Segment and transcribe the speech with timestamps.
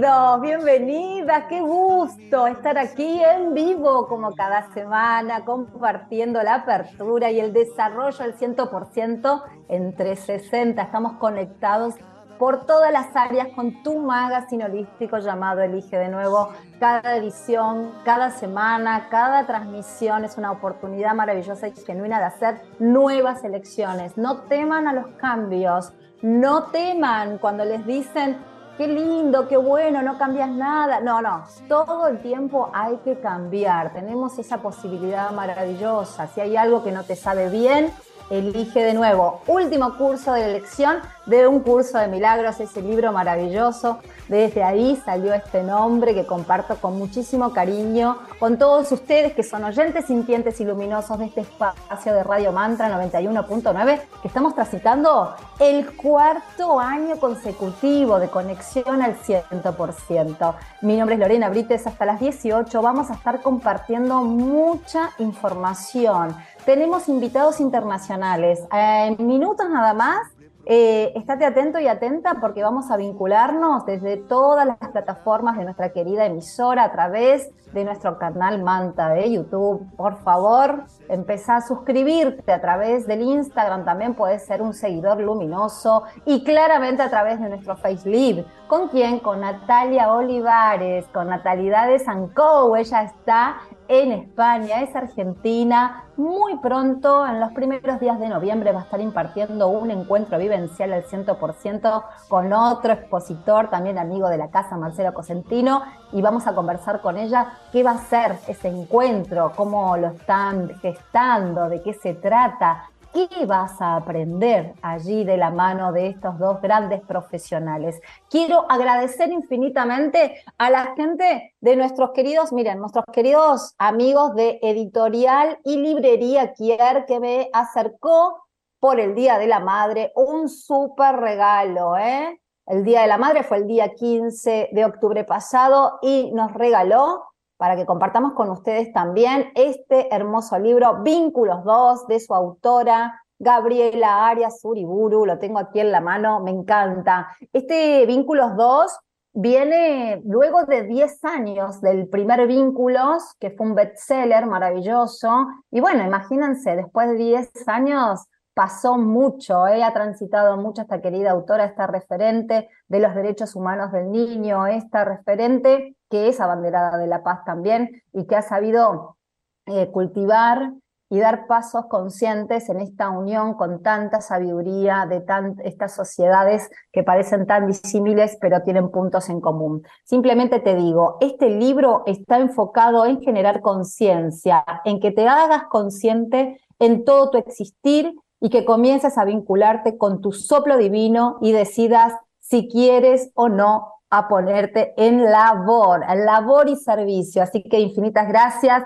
[0.00, 7.38] Bienvenidos, bienvenidas, qué gusto estar aquí en vivo como cada semana, compartiendo la apertura y
[7.38, 10.80] el desarrollo al 100% en 360.
[10.80, 11.96] Estamos conectados
[12.38, 16.48] por todas las áreas con tu magazine holístico llamado Elige de nuevo.
[16.78, 23.44] Cada edición, cada semana, cada transmisión es una oportunidad maravillosa y genuina de hacer nuevas
[23.44, 24.16] elecciones.
[24.16, 25.92] No teman a los cambios,
[26.22, 28.38] no teman cuando les dicen
[28.80, 31.00] qué lindo, qué bueno, no cambias nada.
[31.00, 33.92] No, no, todo el tiempo hay que cambiar.
[33.92, 36.28] Tenemos esa posibilidad maravillosa.
[36.28, 37.92] Si hay algo que no te sabe bien,
[38.30, 39.42] elige de nuevo.
[39.48, 43.98] Último curso de elección de un curso de milagros, ese libro maravilloso.
[44.30, 49.64] Desde ahí salió este nombre que comparto con muchísimo cariño con todos ustedes que son
[49.64, 55.96] oyentes sintientes y luminosos de este espacio de Radio Mantra 91.9 que estamos transitando el
[55.96, 60.54] cuarto año consecutivo de conexión al 100%.
[60.82, 67.08] Mi nombre es Lorena Brites, hasta las 18 vamos a estar compartiendo mucha información tenemos
[67.08, 68.60] invitados internacionales.
[68.72, 70.28] En minutos nada más,
[70.72, 75.92] eh, estate atento y atenta porque vamos a vincularnos desde todas las plataformas de nuestra
[75.92, 79.86] querida emisora a través de nuestro canal Manta de YouTube.
[79.96, 86.04] Por favor, empezá a suscribirte a través del Instagram, también puedes ser un seguidor luminoso
[86.24, 88.46] y claramente a través de nuestro Facebook.
[88.66, 89.18] ¿Con quién?
[89.18, 92.76] Con Natalia Olivares, con Natalidades Anco.
[92.76, 93.56] Ella está
[93.88, 96.04] en España, es argentina.
[96.16, 100.92] Muy pronto, en los primeros días de noviembre, va a estar impartiendo un encuentro vivencial
[100.92, 105.82] al 100% con otro expositor, también amigo de la casa, Marcelo Cosentino,
[106.12, 110.68] y vamos a conversar con ella qué va a ser ese encuentro, cómo lo están
[110.80, 116.38] gestando, de qué se trata, ¿Qué vas a aprender allí de la mano de estos
[116.38, 118.00] dos grandes profesionales?
[118.28, 125.58] Quiero agradecer infinitamente a la gente de nuestros queridos, miren, nuestros queridos amigos de Editorial
[125.64, 128.44] y Librería Kier que me acercó
[128.78, 132.40] por el Día de la Madre un súper regalo, ¿eh?
[132.64, 137.29] El Día de la Madre fue el día 15 de octubre pasado y nos regaló
[137.60, 144.28] para que compartamos con ustedes también este hermoso libro, Vínculos 2, de su autora, Gabriela
[144.28, 147.28] Arias Uriburu, lo tengo aquí en la mano, me encanta.
[147.52, 148.98] Este Vínculos 2
[149.34, 155.46] viene luego de 10 años del primer Vínculos, que fue un bestseller maravilloso.
[155.70, 158.24] Y bueno, imagínense, después de 10 años
[158.60, 164.12] pasó mucho, ha transitado mucho esta querida autora, esta referente de los derechos humanos del
[164.12, 169.16] niño, esta referente que es abanderada de la paz también y que ha sabido
[169.64, 170.74] eh, cultivar
[171.08, 175.24] y dar pasos conscientes en esta unión con tanta sabiduría de
[175.64, 179.84] estas sociedades que parecen tan disímiles pero tienen puntos en común.
[180.04, 186.60] Simplemente te digo, este libro está enfocado en generar conciencia, en que te hagas consciente
[186.78, 192.14] en todo tu existir y que comiences a vincularte con tu soplo divino y decidas
[192.38, 197.42] si quieres o no a ponerte en labor, en labor y servicio.
[197.42, 198.82] Así que infinitas gracias.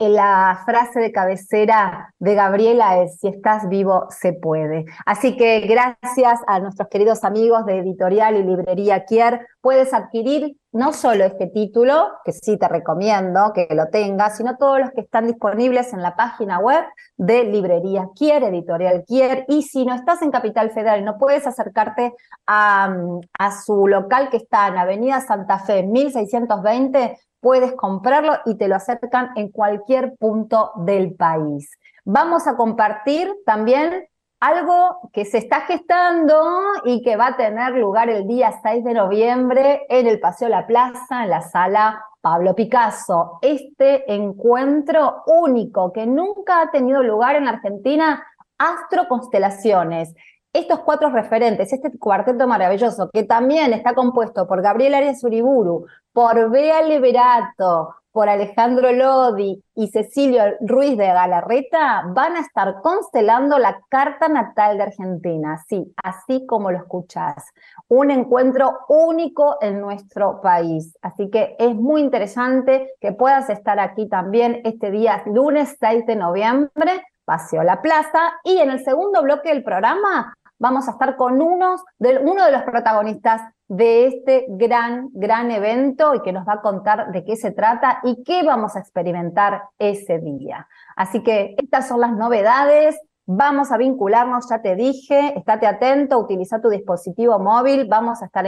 [0.00, 4.86] La frase de cabecera de Gabriela es, si estás vivo, se puede.
[5.04, 10.94] Así que gracias a nuestros queridos amigos de Editorial y Librería Kier, puedes adquirir no
[10.94, 15.26] solo este título, que sí te recomiendo que lo tengas, sino todos los que están
[15.26, 16.82] disponibles en la página web
[17.18, 21.46] de Librería Kier, Editorial Kier, y si no estás en Capital Federal y no puedes
[21.46, 22.14] acercarte
[22.46, 22.96] a,
[23.38, 28.76] a su local que está en Avenida Santa Fe 1620, puedes comprarlo y te lo
[28.76, 31.70] acercan en cualquier punto del país.
[32.04, 34.06] Vamos a compartir también
[34.40, 36.42] algo que se está gestando
[36.84, 40.66] y que va a tener lugar el día 6 de noviembre en el Paseo La
[40.66, 43.38] Plaza, en la sala Pablo Picasso.
[43.42, 48.26] Este encuentro único que nunca ha tenido lugar en Argentina,
[48.56, 50.14] Astro Constelaciones.
[50.52, 56.50] Estos cuatro referentes, este cuarteto maravilloso, que también está compuesto por Gabriel Arias Uriburu, por
[56.50, 63.80] Bea Liberato, por Alejandro Lodi y Cecilio Ruiz de Galarreta van a estar constelando la
[63.88, 67.44] carta natal de Argentina, sí, así como lo escuchás.
[67.86, 70.96] Un encuentro único en nuestro país.
[71.02, 76.16] Así que es muy interesante que puedas estar aquí también este día, lunes 6 de
[76.16, 78.32] noviembre, Paseo La Plaza.
[78.42, 83.42] Y en el segundo bloque del programa vamos a estar con uno de los protagonistas
[83.66, 88.00] de este gran, gran evento y que nos va a contar de qué se trata
[88.04, 90.68] y qué vamos a experimentar ese día.
[90.96, 93.00] Así que estas son las novedades
[93.32, 98.44] Vamos a vincularnos, ya te dije, estate atento, utiliza tu dispositivo móvil, vamos a estar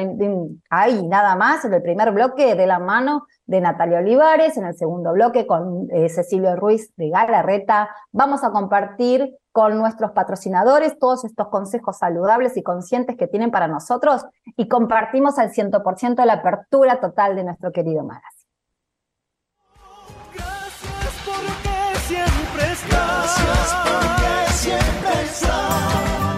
[0.71, 4.75] ahí nada más, en el primer bloque de la mano de Natalia Olivares, en el
[4.75, 7.91] segundo bloque con eh, Cecilio Ruiz de Galarreta.
[8.11, 13.69] Vamos a compartir con nuestros patrocinadores todos estos consejos saludables y conscientes que tienen para
[13.69, 14.25] nosotros
[14.57, 18.43] y compartimos al 100% la apertura total de nuestro querido magazine.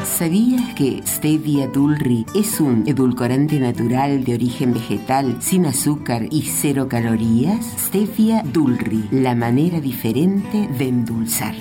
[0.04, 6.86] ¿Sabías que Stevia Dulri es un edulcorante natural de origen vegetal, sin azúcar y cero
[6.88, 7.64] calorías?
[7.78, 11.54] Stevia Dulri, la manera diferente de endulzar.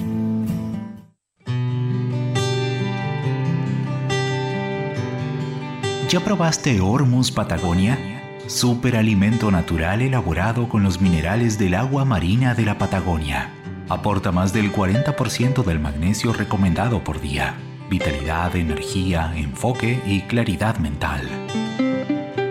[6.14, 7.98] ¿Ya probaste Hormuz Patagonia?
[8.46, 13.50] Superalimento natural elaborado con los minerales del agua marina de la Patagonia.
[13.90, 17.58] Aporta más del 40% del magnesio recomendado por día
[17.90, 21.28] vitalidad, energía, enfoque y claridad mental.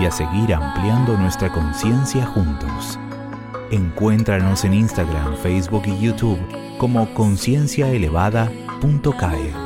[0.00, 2.98] y a seguir ampliando nuestra conciencia juntos.
[3.74, 6.38] Encuéntranos en Instagram, Facebook y YouTube
[6.78, 9.63] como concienciaelevada.cae.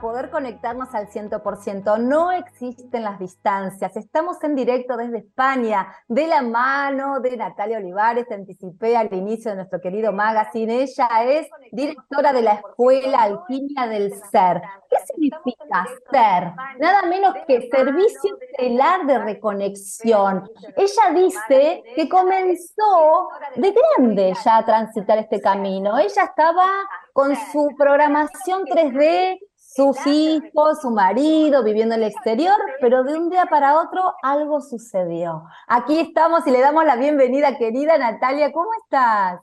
[0.00, 1.98] poder conectarnos al 100%.
[1.98, 3.96] No existen las distancias.
[3.96, 8.26] Estamos en directo desde España, de la mano de Natalia Olivares.
[8.28, 10.82] Te anticipé al inicio de nuestro querido magazine.
[10.82, 14.62] Ella es directora de la Escuela Alquimia del Ser.
[14.88, 16.52] ¿Qué significa ser?
[16.78, 20.48] Nada menos que servicio estelar de reconexión.
[20.76, 25.98] Ella dice que comenzó de grande ya a transitar este camino.
[25.98, 26.66] Ella estaba
[27.14, 33.30] con su programación 3D sus hijos, su marido, viviendo en el exterior, pero de un
[33.30, 35.44] día para otro algo sucedió.
[35.68, 39.40] Aquí estamos y le damos la bienvenida, querida Natalia, ¿cómo estás?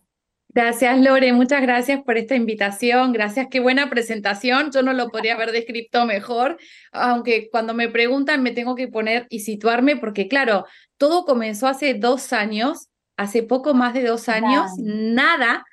[0.49, 5.35] Gracias, Lore, muchas gracias por esta invitación, gracias, qué buena presentación, yo no lo podría
[5.35, 6.57] haber descrito mejor,
[6.91, 10.65] aunque cuando me preguntan me tengo que poner y situarme, porque claro,
[10.97, 15.63] todo comenzó hace dos años, hace poco más de dos años, nada,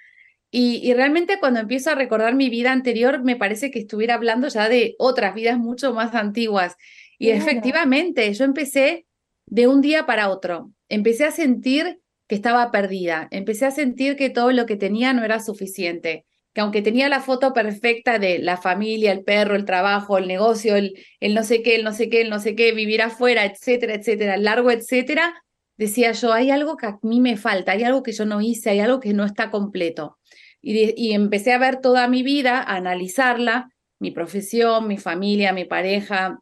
[0.51, 4.69] y, realmente cuando empiezo a recordar mi vida anterior, me parece que estuviera hablando ya
[4.69, 6.77] de otras vidas mucho más antiguas.
[7.19, 9.07] Y efectivamente, yo empecé
[9.47, 10.73] de un día para otro.
[10.89, 13.29] Empecé a sentir que estaba perdida.
[13.31, 16.25] Empecé a sentir que todo lo que tenía no era suficiente.
[16.55, 20.77] Que aunque tenía la foto perfecta de la familia, el perro, el trabajo, el negocio,
[20.77, 23.45] el, el no sé qué, el no sé qué, el no sé qué, vivir afuera,
[23.45, 25.35] etcétera, etcétera, largo, etcétera,
[25.79, 28.71] decía yo, hay algo que a mí me falta, hay algo que yo no hice,
[28.71, 30.19] hay algo que no está completo.
[30.61, 36.41] Y, empecé a ver toda mi vida, a analizarla, mi profesión, mi familia, mi pareja,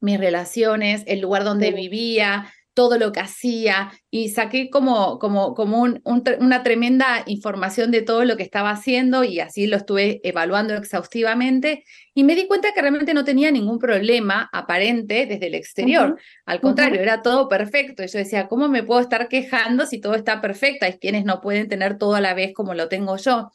[0.00, 5.82] mis relaciones, el lugar donde vivía, todo lo que hacía y saqué como, como, como
[5.82, 11.84] una tremenda información de todo lo que estaba haciendo y así lo estuve evaluando exhaustivamente
[12.14, 16.18] y me di cuenta que realmente no tenía ningún problema aparente desde el exterior.
[16.46, 18.02] Al contrario, era todo perfecto.
[18.02, 20.86] Y yo decía, ¿cómo me puedo estar quejando si todo está perfecto?
[20.86, 23.50] Hay quienes no pueden tener todo a la vez como lo tengo yo.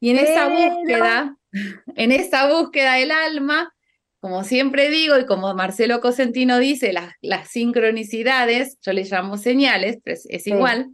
[0.00, 1.36] Y en esa búsqueda,
[1.96, 3.73] en esa búsqueda del alma,
[4.24, 9.98] como siempre digo y como Marcelo Cosentino dice, las, las sincronicidades, yo le llamo señales,
[10.02, 10.88] pero es, igual,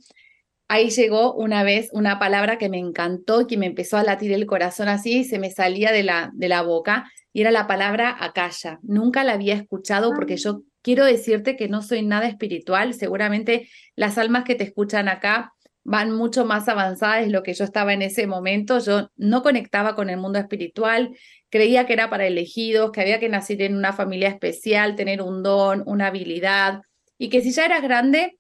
[0.67, 4.33] ahí llegó una vez una palabra que me encantó y que me empezó a latir
[4.33, 7.69] el corazón así y se me salía de la, de la boca y era la
[7.69, 8.81] palabra acaya.
[8.83, 10.61] Nunca la había escuchado porque yo ah.
[10.83, 15.53] quiero decirte que no soy nada espiritual, seguramente las almas que te escuchan acá
[15.91, 18.79] van mucho más avanzadas de lo que yo estaba en ese momento.
[18.79, 21.17] Yo no conectaba con el mundo espiritual,
[21.49, 25.43] creía que era para elegidos, que había que nacer en una familia especial, tener un
[25.43, 26.83] don, una habilidad,
[27.19, 28.39] y que si ya eras grande,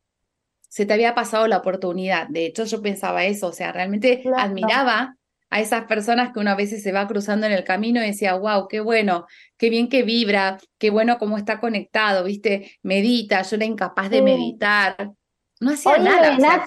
[0.69, 2.29] se te había pasado la oportunidad.
[2.29, 5.17] De hecho, yo pensaba eso, o sea, realmente admiraba
[5.51, 8.69] a esas personas que una vez se va cruzando en el camino y decía, wow,
[8.69, 9.27] qué bueno,
[9.57, 14.23] qué bien que vibra, qué bueno cómo está conectado, viste, medita, yo era incapaz de
[14.23, 15.11] meditar,
[15.61, 16.67] no hacía nada.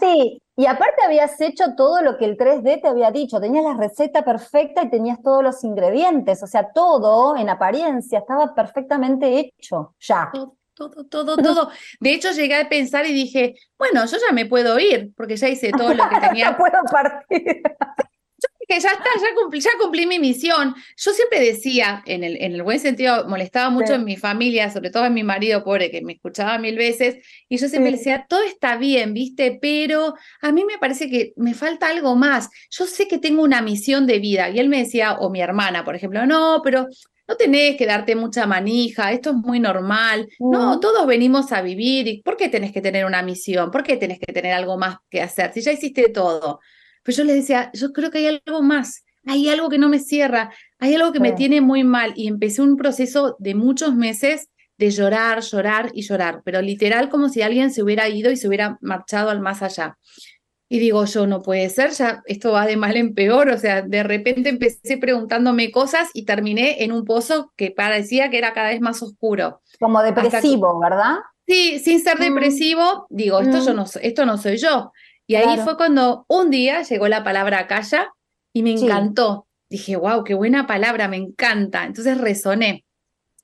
[0.55, 4.23] Y aparte habías hecho todo lo que el 3D te había dicho, tenías la receta
[4.23, 10.29] perfecta y tenías todos los ingredientes, o sea, todo en apariencia estaba perfectamente hecho, ya.
[10.75, 11.69] Todo, todo, todo,
[11.99, 15.47] De hecho, llegué a pensar y dije, bueno, yo ya me puedo ir, porque ya
[15.47, 16.51] hice todo lo que tenía.
[16.51, 17.61] ya puedo partir
[18.67, 20.75] que ya está, ya cumplí, ya cumplí mi misión.
[20.97, 24.89] Yo siempre decía, en el, en el buen sentido, molestaba mucho en mi familia, sobre
[24.89, 27.17] todo en mi marido pobre, que me escuchaba mil veces,
[27.49, 29.57] y yo siempre decía, todo está bien, ¿viste?
[29.61, 32.49] Pero a mí me parece que me falta algo más.
[32.69, 34.49] Yo sé que tengo una misión de vida.
[34.49, 36.87] Y él me decía, o mi hermana, por ejemplo, no, pero
[37.27, 40.27] no tenés que darte mucha manija, esto es muy normal.
[40.39, 42.21] No, todos venimos a vivir.
[42.23, 43.71] ¿Por qué tenés que tener una misión?
[43.71, 45.53] ¿Por qué tenés que tener algo más que hacer?
[45.53, 46.59] Si ya hiciste todo.
[47.03, 49.99] Pero yo le decía, yo creo que hay algo más, hay algo que no me
[49.99, 52.13] cierra, hay algo que me tiene muy mal.
[52.15, 57.29] Y empecé un proceso de muchos meses de llorar, llorar y llorar, pero literal como
[57.29, 59.97] si alguien se hubiera ido y se hubiera marchado al más allá.
[60.67, 63.83] Y digo, yo no puede ser, ya esto va de mal en peor, o sea,
[63.83, 68.69] de repente empecé preguntándome cosas y terminé en un pozo que parecía que era cada
[68.69, 69.61] vez más oscuro.
[69.79, 71.17] Como depresivo, ¿verdad?
[71.47, 72.23] Sí, sin ser mm.
[72.23, 73.75] depresivo, digo, esto yo mm.
[73.75, 74.91] no esto no soy yo.
[75.27, 78.11] Y ahí fue cuando un día llegó la palabra calla
[78.51, 79.47] y me encantó.
[79.69, 81.85] Dije, wow, qué buena palabra, me encanta.
[81.85, 82.85] Entonces resoné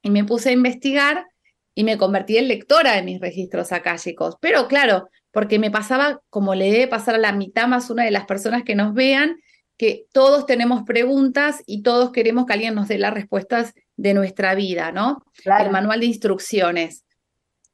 [0.01, 1.25] y me puse a investigar
[1.73, 4.35] y me convertí en lectora de mis registros akáshicos.
[4.41, 8.11] Pero claro, porque me pasaba como le debe pasar a la mitad más una de
[8.11, 9.37] las personas que nos vean,
[9.77, 14.53] que todos tenemos preguntas y todos queremos que alguien nos dé las respuestas de nuestra
[14.55, 15.23] vida, ¿no?
[15.45, 17.05] El manual de instrucciones.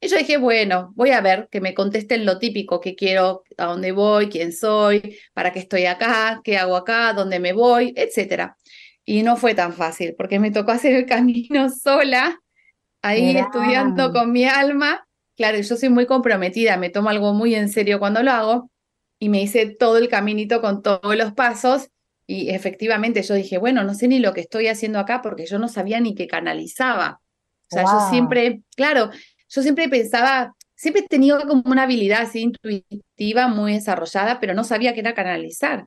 [0.06, 3.66] Y yo dije, bueno, voy a ver que me contesten lo típico que quiero, a
[3.66, 8.56] dónde voy, quién soy, para qué estoy acá, qué hago acá, dónde me voy, etcétera.
[9.04, 12.40] Y no fue tan fácil, porque me tocó hacer el camino sola,
[13.02, 15.08] ahí estudiando con mi alma.
[15.36, 18.72] Claro, yo soy muy comprometida, me tomo algo muy en serio cuando lo hago,
[19.18, 21.90] y me hice todo el caminito con todos los pasos,
[22.28, 25.58] y efectivamente yo dije, bueno, no sé ni lo que estoy haciendo acá, porque yo
[25.58, 27.22] no sabía ni qué canalizaba.
[27.72, 29.10] O sea, yo siempre, claro,
[29.56, 34.94] yo siempre pensaba, siempre he tenido como una habilidad intuitiva muy desarrollada, pero no sabía
[34.94, 35.86] qué era canalizar,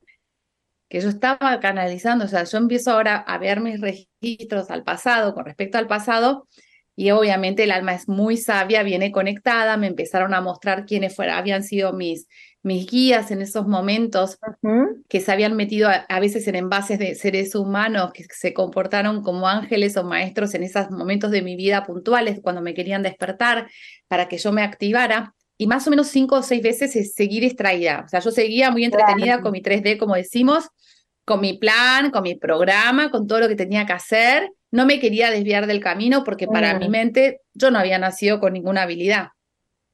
[0.89, 5.35] que yo estaba canalizando, o sea, yo empiezo ahora a ver mis registros al pasado,
[5.35, 6.47] con respecto al pasado,
[6.95, 11.37] y obviamente el alma es muy sabia, viene conectada, me empezaron a mostrar quiénes fueran,
[11.37, 12.27] habían sido mis,
[12.61, 14.37] mis guías en esos momentos
[15.07, 19.47] que se habían metido a, veces en envases de seres humanos que se comportaron como
[19.47, 23.69] ángeles o maestros en esos momentos de mi vida puntuales cuando me querían despertar
[24.07, 25.33] para que yo me activara.
[25.57, 28.03] Y más o menos cinco o seis veces es seguir extraída.
[28.05, 30.69] O sea, yo seguía muy entretenida con mi 3D, como decimos,
[31.25, 34.49] con mi plan, con mi programa, con todo lo que tenía que hacer.
[34.71, 38.53] No me quería desviar del camino porque para mi mente yo no había nacido con
[38.53, 39.29] ninguna habilidad.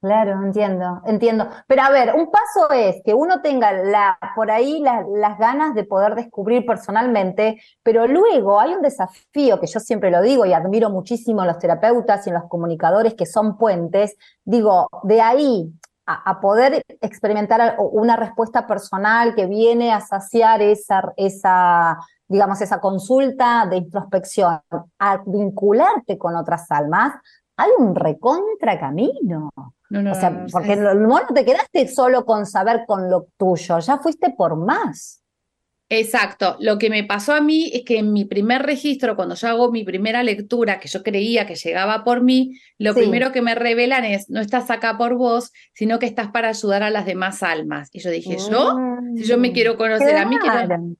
[0.05, 1.47] Claro, entiendo, entiendo.
[1.65, 6.13] Pero a ver, un paso es que uno tenga por ahí las ganas de poder
[6.13, 11.41] descubrir personalmente, pero luego hay un desafío que yo siempre lo digo y admiro muchísimo
[11.41, 14.15] a los terapeutas y a los comunicadores que son puentes.
[14.43, 15.73] Digo, de ahí
[16.05, 21.97] a, poder experimentar una respuesta personal que viene a saciar esa, esa,
[22.27, 24.59] digamos, esa consulta de introspección,
[24.99, 27.15] a vincularte con otras almas,
[27.57, 29.51] hay un recontra camino.
[29.89, 33.79] No, no, o sea, porque no, no te quedaste solo con saber con lo tuyo,
[33.79, 35.21] ya fuiste por más.
[35.89, 36.57] Exacto.
[36.59, 39.71] Lo que me pasó a mí es que en mi primer registro, cuando yo hago
[39.71, 44.03] mi primera lectura, que yo creía que llegaba por mí, lo primero que me revelan
[44.03, 47.89] es, no estás acá por vos, sino que estás para ayudar a las demás almas.
[47.93, 48.75] Y yo dije, ¿yo?
[49.15, 50.95] Si yo me quiero conocer a mí, quiero...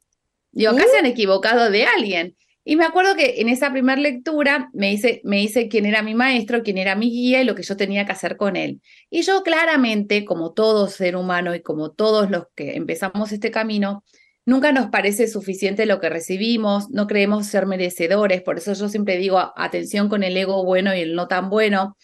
[0.51, 2.35] Digo, acá se han equivocado de alguien.
[2.65, 6.15] Y me acuerdo que en esa primera lectura me hice, me hice quién era mi
[6.15, 8.81] maestro, quién era mi guía y lo que yo tenía que hacer con él.
[9.09, 14.03] Y yo claramente, como todo ser humano y como todos los que empezamos este camino,
[14.47, 19.17] Nunca nos parece suficiente lo que recibimos, no creemos ser merecedores, por eso yo siempre
[19.17, 21.97] digo atención con el ego bueno y el no tan bueno.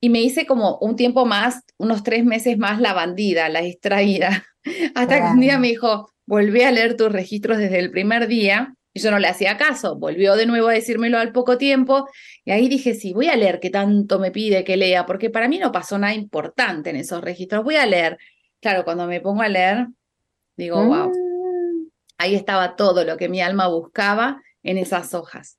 [0.00, 4.44] Y me hice como un tiempo más, unos tres meses más la bandida, la distraída,
[4.96, 8.74] hasta que un día me dijo, volví a leer tus registros desde el primer día,
[8.94, 12.08] y yo no le hacía caso, volvió de nuevo a decírmelo al poco tiempo,
[12.44, 15.48] y ahí dije, sí, voy a leer qué tanto me pide que lea, porque para
[15.48, 18.16] mí no pasó nada importante en esos registros, voy a leer.
[18.60, 19.88] Claro, cuando me pongo a leer,
[20.56, 21.12] digo, wow,
[22.16, 25.58] Ahí estaba todo lo que mi alma buscaba en esas hojas.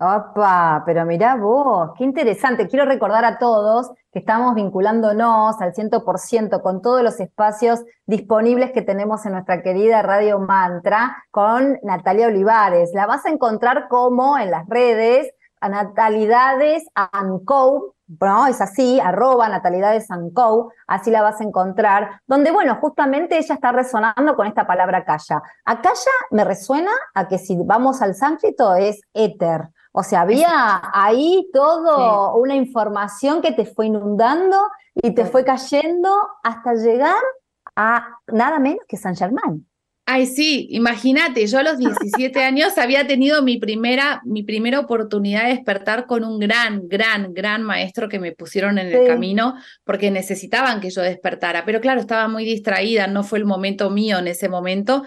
[0.00, 2.68] Opa, pero mirá vos, qué interesante.
[2.68, 8.82] Quiero recordar a todos que estamos vinculándonos al 100% con todos los espacios disponibles que
[8.82, 12.92] tenemos en nuestra querida Radio Mantra con Natalia Olivares.
[12.94, 16.84] La vas a encontrar como en las redes, a Natalidades
[17.44, 18.46] Co, ¿no?
[18.46, 23.72] Es así, arroba Natalidades Co, así la vas a encontrar, donde, bueno, justamente ella está
[23.72, 25.42] resonando con esta palabra calla.
[25.64, 29.70] A calla me resuena a que si vamos al sánscrito es éter.
[29.98, 34.56] O sea, había ahí todo una información que te fue inundando
[34.94, 36.08] y te fue cayendo
[36.44, 37.20] hasta llegar
[37.74, 39.66] a nada menos que San Germán.
[40.06, 45.46] Ay, sí, imagínate, yo a los 17 años había tenido mi primera, mi primera oportunidad
[45.46, 50.12] de despertar con un gran, gran, gran maestro que me pusieron en el camino porque
[50.12, 51.64] necesitaban que yo despertara.
[51.64, 55.02] Pero claro, estaba muy distraída, no fue el momento mío en ese momento.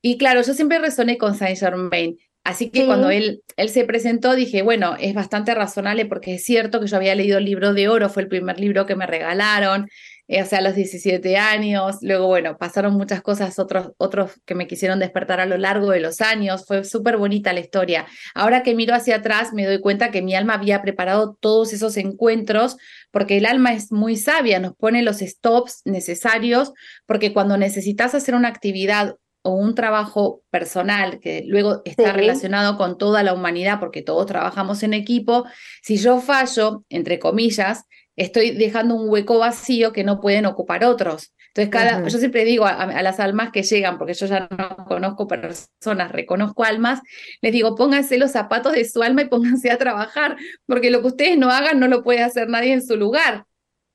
[0.00, 2.16] Y claro, yo siempre resoné con Saint Germain.
[2.48, 6.80] Así que cuando él, él se presentó, dije, bueno, es bastante razonable porque es cierto
[6.80, 9.86] que yo había leído el libro de oro, fue el primer libro que me regalaron.
[10.28, 14.54] Eh, o sea, a los 17 años, luego, bueno, pasaron muchas cosas, otros, otros que
[14.54, 18.06] me quisieron despertar a lo largo de los años, fue súper bonita la historia.
[18.34, 21.98] Ahora que miro hacia atrás, me doy cuenta que mi alma había preparado todos esos
[21.98, 22.78] encuentros,
[23.10, 26.72] porque el alma es muy sabia, nos pone los stops necesarios,
[27.04, 29.16] porque cuando necesitas hacer una actividad
[29.48, 34.82] o un trabajo personal que luego está relacionado con toda la humanidad, porque todos trabajamos
[34.82, 35.46] en equipo,
[35.82, 37.84] si yo fallo, entre comillas,
[38.14, 41.32] estoy dejando un hueco vacío que no pueden ocupar otros.
[41.48, 45.26] Entonces, cada, yo siempre digo a, las almas que llegan, porque yo ya no conozco
[45.26, 47.00] personas, reconozco almas,
[47.40, 51.08] les digo, pónganse los zapatos de su alma y pónganse a trabajar, porque lo que
[51.08, 53.44] ustedes no hagan no lo puede hacer nadie en su lugar.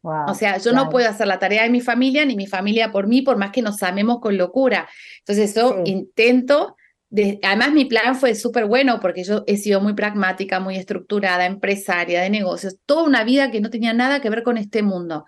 [0.04, 3.08] O sea, yo no puedo hacer la tarea de mi familia, ni mi familia por
[3.08, 4.88] mí, por más que nos amemos con locura.
[5.20, 6.76] Entonces, yo intento
[7.44, 12.22] además, mi plan fue súper bueno porque yo he sido muy pragmática, muy estructurada, empresaria,
[12.22, 15.26] de negocios, toda una vida que no tenía nada que ver con este mundo.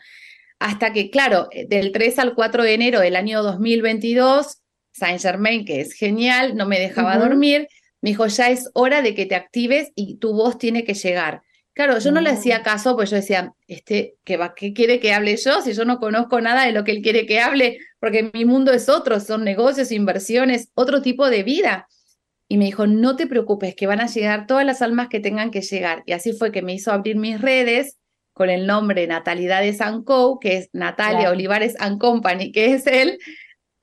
[0.59, 4.61] Hasta que, claro, del 3 al 4 de enero del año 2022,
[4.93, 7.67] Saint Germain, que es genial, no me dejaba dormir,
[8.01, 11.41] me dijo, ya es hora de que te actives y tu voz tiene que llegar.
[11.75, 15.13] Claro, yo no le hacía caso, pues yo decía, este, ¿qué, va, ¿qué quiere que
[15.13, 15.61] hable yo?
[15.61, 18.71] Si yo no conozco nada de lo que él quiere que hable, porque mi mundo
[18.71, 21.89] es otro, son negocios, inversiones, otro tipo de vida.
[22.47, 25.51] Y me dijo, no te preocupes, que van a llegar todas las almas que tengan
[25.51, 26.01] que llegar.
[26.05, 27.97] Y así fue que me hizo abrir mis redes
[28.31, 33.19] con el nombre Natalidades Co, que es Natalia Olivares and Company, que es él,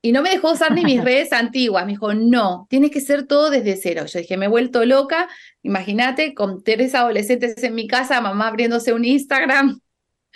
[0.03, 1.87] y no me dejó usar ni mis redes antiguas.
[1.87, 4.05] Me dijo, no, tiene que ser todo desde cero.
[4.07, 5.29] Yo dije, me he vuelto loca.
[5.63, 9.81] Imagínate, con tres adolescentes en mi casa, mamá abriéndose un Instagram.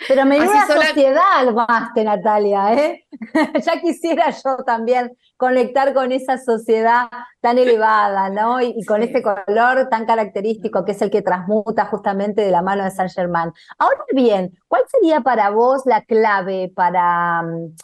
[0.07, 3.05] Pero me dio la sociedad al máster, Natalia, ¿eh?
[3.65, 7.09] ya quisiera yo también conectar con esa sociedad
[7.41, 8.61] tan elevada, ¿no?
[8.61, 12.83] Y, con ese color tan característico que es el que transmuta justamente de la mano
[12.83, 13.51] de Saint Germain.
[13.79, 17.75] Ahora bien, ¿cuál sería para vos la clave para mm,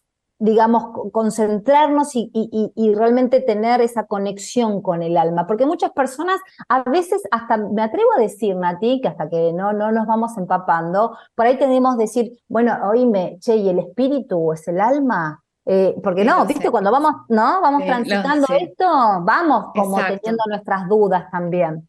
[0.44, 5.48] digamos, concentrarnos y, realmente tener esa conexión con el alma.
[5.48, 9.72] Porque muchas personas, a veces, hasta me atrevo a decir, Nati, que hasta que no,
[9.72, 14.52] no nos vamos empapando, por ahí tenemos que decir, bueno, oíme, che, ¿y el espíritu
[14.52, 15.42] es el alma?
[15.66, 17.62] Eh, porque no, viste, cuando vamos, ¿no?
[17.62, 18.86] Vamos transitando esto,
[19.22, 21.88] vamos como teniendo nuestras dudas también.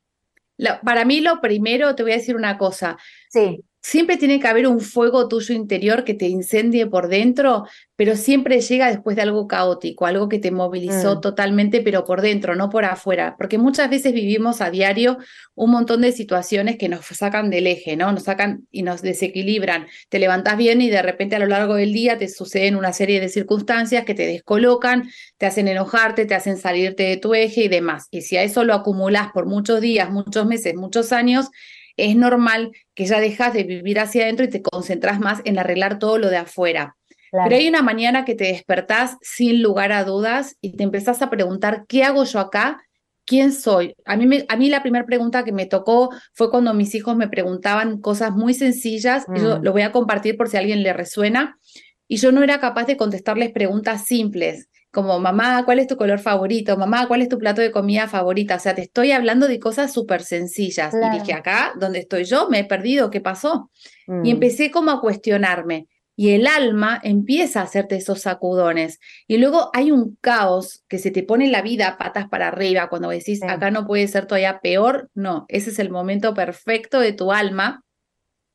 [0.85, 2.97] para mí lo primero, te voy a decir una cosa.
[3.31, 7.67] Sí siempre tiene que haber un fuego tuyo interior que te incendie por dentro,
[7.97, 11.21] pero siempre llega después de algo caótico, algo que te movilizó Mm.
[11.21, 15.19] totalmente, pero por dentro, no por afuera, porque muchas veces vivimos a diario
[15.55, 18.11] un montón de situaciones que nos sacan del eje, ¿no?
[18.11, 19.87] Nos sacan y nos desequilibran.
[20.09, 23.21] Te levantás bien y de repente a lo largo del día te suceden una serie
[23.21, 27.69] de circunstancias que te descolocan, te hacen enojarte, te hacen salirte de tu eje y
[27.69, 28.09] demás.
[28.11, 31.51] Y si a eso lo acumulás por muchos días, muchos meses, muchos años,
[31.97, 35.99] es normal que ya dejas de vivir hacia adentro y te concentras más en arreglar
[35.99, 36.97] todo lo de afuera.
[37.31, 37.49] Claro.
[37.49, 41.31] Pero hay una mañana que te despertás sin lugar a dudas y te empezás a
[41.31, 42.81] preguntar, ¿qué hago yo acá?
[43.27, 43.95] ¿Quién soy?
[44.05, 47.17] A mí, me- a mí la primera pregunta que me tocó fue cuando mis hijos
[47.17, 49.63] me preguntaban cosas muy sencillas, y yo Mm.
[49.65, 51.59] lo voy a compartir por si a alguien le resuena,
[52.07, 56.19] y yo no era capaz de contestarles preguntas simples, como mamá, ¿cuál es tu color
[56.21, 56.77] favorito?
[56.79, 58.55] Mamá, ¿cuál es tu plato de comida favorita?
[58.57, 60.95] O sea, te estoy hablando de cosas súper sencillas.
[60.95, 63.71] Y dije, acá, donde estoy yo, me he perdido, ¿qué pasó?
[64.07, 64.27] Y Mm.
[64.27, 65.89] empecé como a cuestionarme.
[66.17, 69.01] Y el alma empieza a hacerte esos sacudones.
[69.27, 73.09] Y luego hay un caos que se te pone la vida patas para arriba cuando
[73.09, 73.47] decís, Sí.
[73.49, 75.11] acá no puede ser todavía peor.
[75.15, 77.83] No, ese es el momento perfecto de tu alma,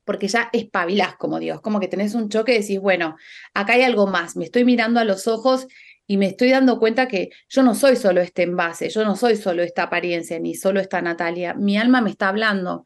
[0.05, 3.15] porque ya espabilás como Dios, como que tenés un choque y decís, bueno,
[3.53, 4.35] acá hay algo más.
[4.37, 5.67] Me estoy mirando a los ojos
[6.09, 9.35] y me estoy dando cuenta que yo no soy solo este envase, yo no soy
[9.35, 11.53] solo esta apariencia, ni solo esta Natalia.
[11.53, 12.85] Mi alma me está hablando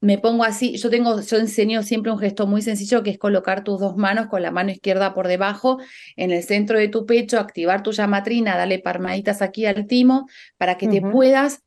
[0.00, 3.64] me pongo así, yo tengo, yo enseño siempre un gesto muy sencillo que es colocar
[3.64, 5.78] tus dos manos con la mano izquierda por debajo
[6.16, 10.76] en el centro de tu pecho, activar tu llamatrina, darle palmaditas aquí al timo para
[10.76, 11.62] que te puedas,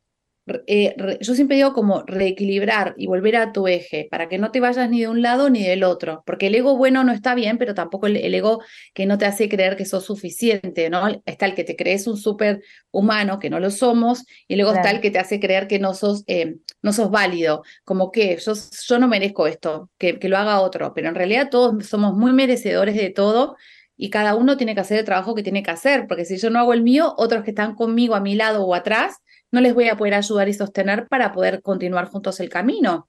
[0.66, 4.50] eh, re- yo siempre digo como reequilibrar y volver a tu eje para que no
[4.50, 7.34] te vayas ni de un lado ni del otro, porque el ego bueno no está
[7.34, 8.60] bien, pero tampoco el, el ego
[8.94, 11.08] que no te hace creer que sos suficiente, ¿no?
[11.26, 14.90] Está el que te crees un súper humano, que no lo somos, y luego está
[14.90, 14.96] Claro.
[14.96, 18.52] el que te hace creer que no sos, eh, no sos válido, como que yo,
[18.88, 22.32] yo no merezco esto, que, que lo haga otro, pero en realidad todos somos muy
[22.32, 23.56] merecedores de todo
[23.96, 26.50] y cada uno tiene que hacer el trabajo que tiene que hacer, porque si yo
[26.50, 29.16] no hago el mío, otros que están conmigo a mi lado o atrás,
[29.50, 33.08] no les voy a poder ayudar y sostener para poder continuar juntos el camino.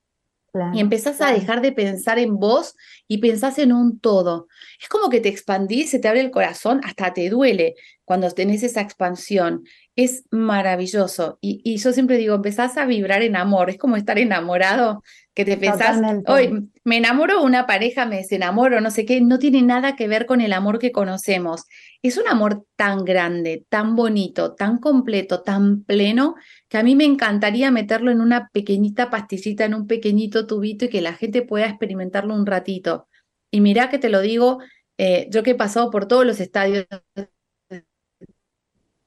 [0.52, 2.76] Claro, Y empezás a dejar de pensar en vos
[3.08, 4.48] y pensás en un todo.
[4.82, 8.62] Es como que te expandís, se te abre el corazón, hasta te duele cuando tenés
[8.62, 9.64] esa expansión.
[9.96, 11.38] Es maravilloso.
[11.40, 13.70] Y, y yo siempre digo, empezás a vibrar en amor.
[13.70, 18.91] Es como estar enamorado, que te pensás, hoy me enamoro una pareja, me desenamoro, no
[18.91, 19.22] sé qué.
[19.22, 21.65] No tiene nada que ver con el amor que conocemos.
[22.02, 26.36] Es un amor tan grande, tan bonito, tan completo, tan pleno,
[26.67, 30.89] que a mí me encantaría meterlo en una pequeñita pastillita, en un pequeñito tubito y
[30.89, 33.08] que la gente pueda experimentarlo un ratito.
[33.52, 34.60] Y mirá que te lo digo,
[34.98, 36.86] eh, yo que he pasado por todos los estadios,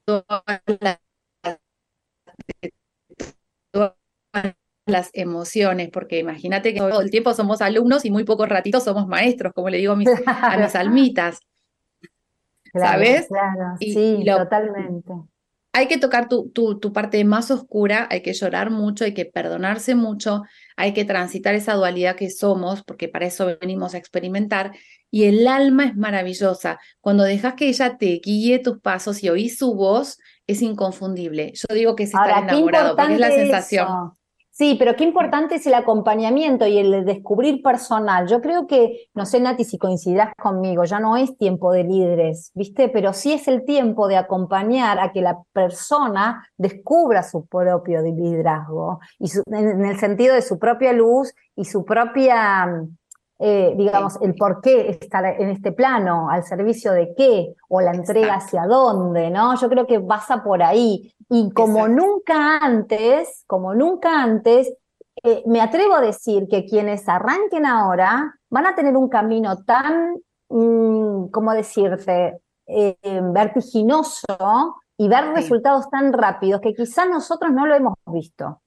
[0.06, 0.98] todas las,
[3.70, 3.94] todas
[4.86, 9.06] las emociones, porque imagínate que todo el tiempo somos alumnos y muy pocos ratitos somos
[9.06, 11.38] maestros, como le digo a mis, a mis almitas.
[12.72, 13.28] Claro, ¿sabes?
[13.28, 15.12] Claro, Y- sí, y lo- totalmente.
[15.72, 19.24] hay que tocar tu, tu, tu parte más oscura, hay que llorar mucho, hay que
[19.26, 20.42] perdonarse mucho,
[20.76, 24.72] hay que transitar esa dualidad que somos, porque para eso venimos a experimentar.
[25.10, 26.78] Y el alma es maravillosa.
[27.00, 30.18] Cuando dejas que ella te guíe tus pasos y oís su voz,
[30.48, 31.52] es inconfundible.
[31.54, 33.86] Yo digo que es estar Ahora, enamorado, porque es la sensación.
[33.86, 34.18] eso.
[34.56, 38.28] Sí, pero qué importante es el acompañamiento y el descubrir personal.
[38.28, 42.52] Yo creo que, no sé, Nati, si coincidirás conmigo, ya no es tiempo de líderes,
[42.54, 42.88] ¿viste?
[42.88, 49.00] Pero sí es el tiempo de acompañar a que la persona descubra su propio liderazgo,
[49.18, 52.80] y su- en, en el sentido de su propia luz y su propia,
[53.38, 57.90] eh, digamos, el por qué estar en este plano, al servicio de qué, o la
[57.92, 58.44] entrega Exacto.
[58.46, 59.54] hacia dónde, ¿no?
[59.56, 61.12] Yo creo que pasa por ahí.
[61.28, 62.02] Y como Exacto.
[62.02, 64.72] nunca antes, como nunca antes,
[65.22, 70.16] eh, me atrevo a decir que quienes arranquen ahora van a tener un camino tan,
[70.48, 75.30] mm, ¿cómo decirte?, eh, eh, vertiginoso y ver Sí.
[75.34, 78.60] resultados tan rápidos que quizás nosotros no lo hemos visto.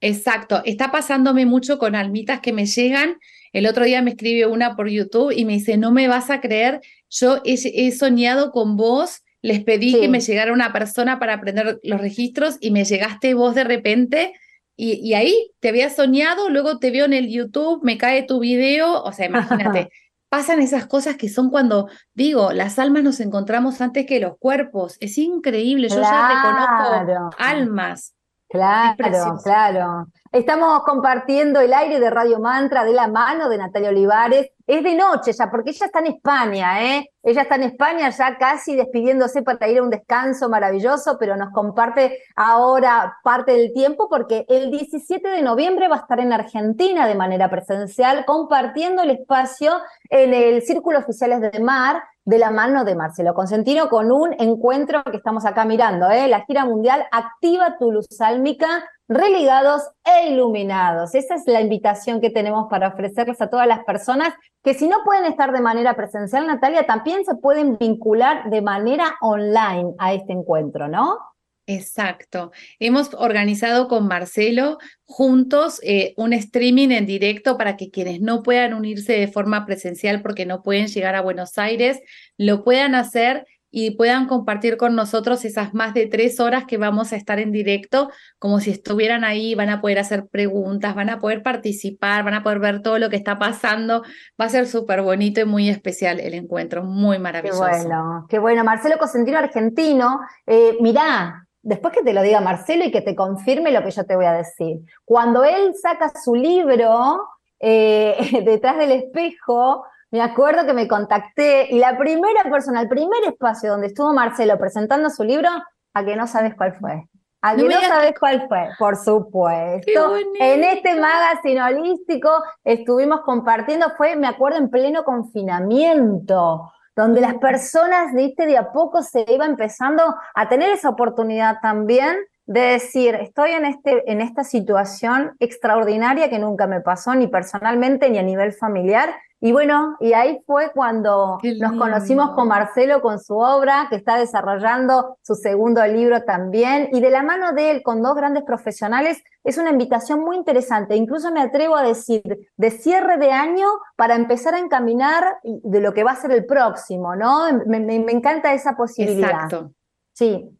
[0.00, 3.18] Exacto, está pasándome mucho con almitas que me llegan.
[3.52, 6.40] El otro día me escribe una por YouTube y me dice, no me vas a
[6.40, 7.54] creer, yo he,
[7.86, 10.00] he soñado con vos, les pedí Sí.
[10.00, 14.32] que me llegara una persona para aprender los registros y me llegaste vos de repente
[14.76, 18.38] y, y ahí te había soñado, luego te veo en el YouTube, me cae tu
[18.40, 19.90] video, o sea, imagínate.
[20.30, 24.96] Pasan esas cosas que son cuando, digo, las almas nos encontramos antes que los cuerpos.
[25.00, 27.30] Es increíble, yo ya reconozco Claro.
[27.36, 28.14] almas.
[28.50, 30.06] Claro, claro.
[30.32, 34.50] Estamos compartiendo el aire de Radio Mantra de la mano de Natalia Olivares.
[34.70, 37.10] Es de noche ya, porque ella está en España, ¿eh?
[37.22, 41.52] Ella está en España ya casi despidiéndose para ir a un descanso maravilloso, pero nos
[41.52, 47.08] comparte ahora parte del tiempo porque el 17 de noviembre va a estar en Argentina
[47.08, 49.72] de manera presencial compartiendo el espacio
[50.08, 55.02] en el Círculo Oficiales de Mar de la mano de Marcelo Consentino con un encuentro
[55.02, 56.28] que estamos acá mirando, ¿eh?
[56.28, 61.16] la gira mundial Activa tu luz sálmica, religados e iluminados.
[61.16, 64.98] Esa es la invitación que tenemos para ofrecerles a todas las personas que si no
[65.04, 70.32] pueden estar de manera presencial, Natalia, también se pueden vincular de manera online a este
[70.32, 71.18] encuentro, ¿no?
[71.66, 72.52] Exacto.
[72.78, 78.74] Hemos organizado con Marcelo juntos eh, un streaming en directo para que quienes no puedan
[78.74, 82.00] unirse de forma presencial porque no pueden llegar a Buenos Aires,
[82.36, 87.12] lo puedan hacer y puedan compartir con nosotros esas más de tres horas que vamos
[87.12, 91.18] a estar en directo, como si estuvieran ahí, van a poder hacer preguntas, van a
[91.18, 94.02] poder participar, van a poder ver todo lo que está pasando.
[94.40, 97.64] Va a ser súper bonito y muy especial el encuentro, muy maravilloso.
[97.64, 98.64] Qué bueno, qué bueno.
[98.64, 103.70] Marcelo Cosentino, argentino, eh, mirá, después que te lo diga Marcelo y que te confirme
[103.70, 104.78] lo que yo te voy a decir.
[105.04, 107.20] Cuando él saca su libro,
[107.60, 113.24] eh, detrás del espejo, me acuerdo que me contacté y la primera persona, el primer
[113.24, 115.48] espacio donde estuvo Marcelo presentando su libro,
[115.94, 117.06] a que no sabes cuál fue.
[117.42, 120.16] A que no, sabes cuál fue, por supuesto.
[120.38, 122.30] En este magazine holístico
[122.64, 129.02] estuvimos compartiendo, fue, me acuerdo, en pleno confinamiento donde las personas, viste, de a poco
[129.02, 130.02] se iba empezando
[130.34, 136.38] a tener esa oportunidad también de decir, estoy en, este, en esta situación extraordinaria que
[136.38, 141.38] nunca me pasó ni personalmente ni a nivel familiar y bueno, y ahí fue cuando
[141.58, 147.00] nos conocimos con Marcelo, con su obra, que está desarrollando su segundo libro también, y
[147.00, 150.94] de la mano de él, con dos grandes profesionales, es una invitación muy interesante.
[150.94, 152.22] Incluso me atrevo a decir,
[152.56, 156.44] de cierre de año para empezar a encaminar de lo que va a ser el
[156.44, 157.46] próximo, ¿no?
[157.64, 159.30] Me, encanta esa posibilidad.
[159.30, 159.72] Exacto.
[160.12, 160.50] Sí.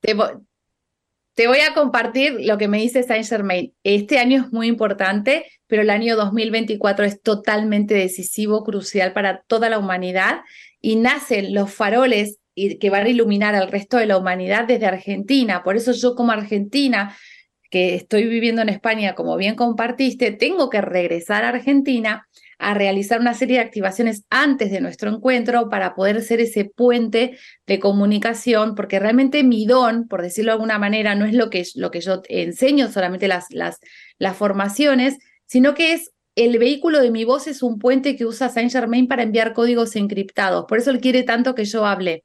[0.00, 0.14] Te
[1.46, 3.72] voy a compartir lo que me dice Saint Germain.
[3.84, 9.68] Este año es muy importante, pero el año 2024 es totalmente decisivo, crucial para toda
[9.68, 10.40] la humanidad
[10.80, 15.62] y nacen los faroles que van a iluminar al resto de la humanidad desde Argentina.
[15.62, 17.16] Por eso yo como argentina,
[17.70, 22.26] que estoy viviendo en España, como bien compartiste, tengo que regresar a Argentina
[22.58, 27.38] a realizar una serie de activaciones antes de nuestro encuentro para poder ser ese puente
[27.66, 31.64] de comunicación, porque realmente mi don, por decirlo de alguna manera, no es lo que,
[31.74, 33.78] lo que yo enseño, solamente las, las,
[34.18, 38.48] las formaciones, sino que es el vehículo de mi voz es un puente que usa
[38.48, 40.66] Saint Germain para enviar códigos encriptados.
[40.68, 42.24] Por eso él quiere tanto que yo hable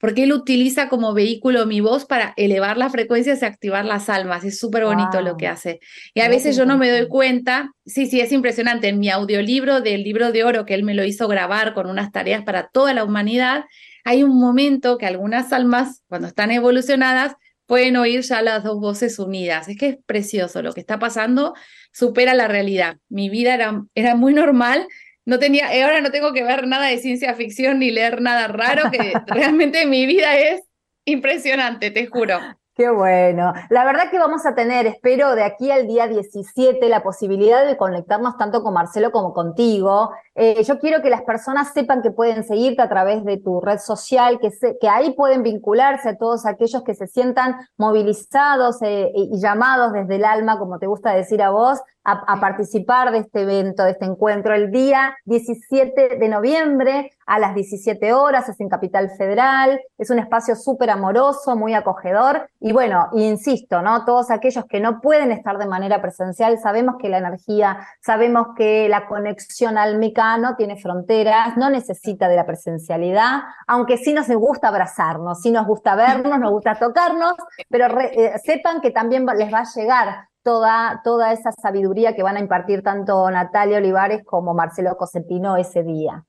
[0.00, 4.44] porque él utiliza como vehículo mi voz para elevar las frecuencias y activar las almas.
[4.44, 5.78] Es súper bonito lo que hace.
[6.14, 8.88] Y a veces yo no me doy cuenta, sí, sí, es impresionante.
[8.88, 12.10] En mi audiolibro del libro de oro que él me lo hizo grabar con unas
[12.12, 13.66] tareas para toda la humanidad,
[14.04, 17.34] hay un momento que algunas almas, cuando están evolucionadas,
[17.66, 19.68] pueden oír ya las dos voces unidas.
[19.68, 21.54] Es que es precioso lo que está pasando,
[21.92, 22.96] supera la realidad.
[23.10, 24.88] Mi vida era, era muy normal
[25.26, 28.48] no tenía, eh, ahora no tengo que ver nada de ciencia ficción ni leer nada
[28.48, 30.62] raro, que realmente mi vida es
[31.04, 32.38] impresionante, te juro.
[32.80, 33.52] Qué bueno.
[33.68, 37.76] La verdad que vamos a tener, espero, de aquí al día 17 la posibilidad de
[37.76, 40.12] conectarnos tanto con Marcelo como contigo.
[40.34, 43.78] Eh, yo quiero que las personas sepan que pueden seguirte a través de tu red
[43.80, 49.38] social, que, que ahí pueden vincularse a todos aquellos que se sientan movilizados eh, y
[49.38, 53.84] llamados desde el alma, como te gusta decir a vos, a, participar de este evento,
[53.84, 59.10] de este encuentro, el día 17 de noviembre a las 17 horas, es en Capital
[59.16, 64.04] Federal, es un espacio súper amoroso, muy acogedor, y bueno, insisto, ¿no?
[64.04, 68.88] Todos aquellos que no pueden estar de manera presencial, sabemos que la energía, sabemos que
[68.88, 74.68] la conexión álmica no tiene fronteras, no necesita de la presencialidad, aunque sí nos gusta
[74.68, 77.34] abrazarnos, sí nos gusta vernos, nos gusta tocarnos,
[77.68, 82.36] pero eh, sepan que también les va a llegar toda, toda esa sabiduría que van
[82.36, 86.24] a impartir tanto Natalia Olivares como Marcelo Cosentino ese día.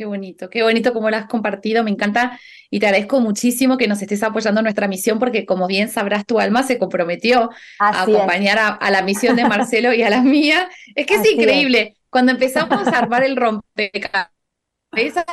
[0.00, 3.86] Qué bonito, qué bonito como lo has compartido, me encanta y te agradezco muchísimo que
[3.86, 8.02] nos estés apoyando en nuestra misión porque como bien sabrás tu alma se comprometió a
[8.04, 10.70] acompañar a, la misión de Marcelo y a la mía.
[10.94, 15.26] Es que es increíble, cuando empezamos a armar el rompecabezas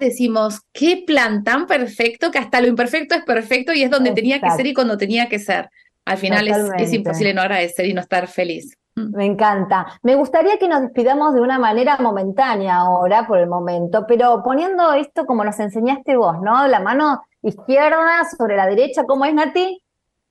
[0.00, 4.40] decimos, qué plan tan perfecto que hasta lo imperfecto es perfecto y es donde tenía
[4.40, 5.70] que ser y cuando tenía que ser.
[6.04, 8.76] Al final es, imposible no agradecer y no estar feliz.
[8.96, 9.16] Mm.
[9.16, 9.86] Me encanta.
[10.02, 14.92] Me gustaría que nos despidamos de una manera momentánea ahora, por el momento, pero poniendo
[14.94, 16.66] esto como nos enseñaste vos, ¿no?
[16.66, 19.82] La mano izquierda sobre la derecha, ¿cómo es, Nati?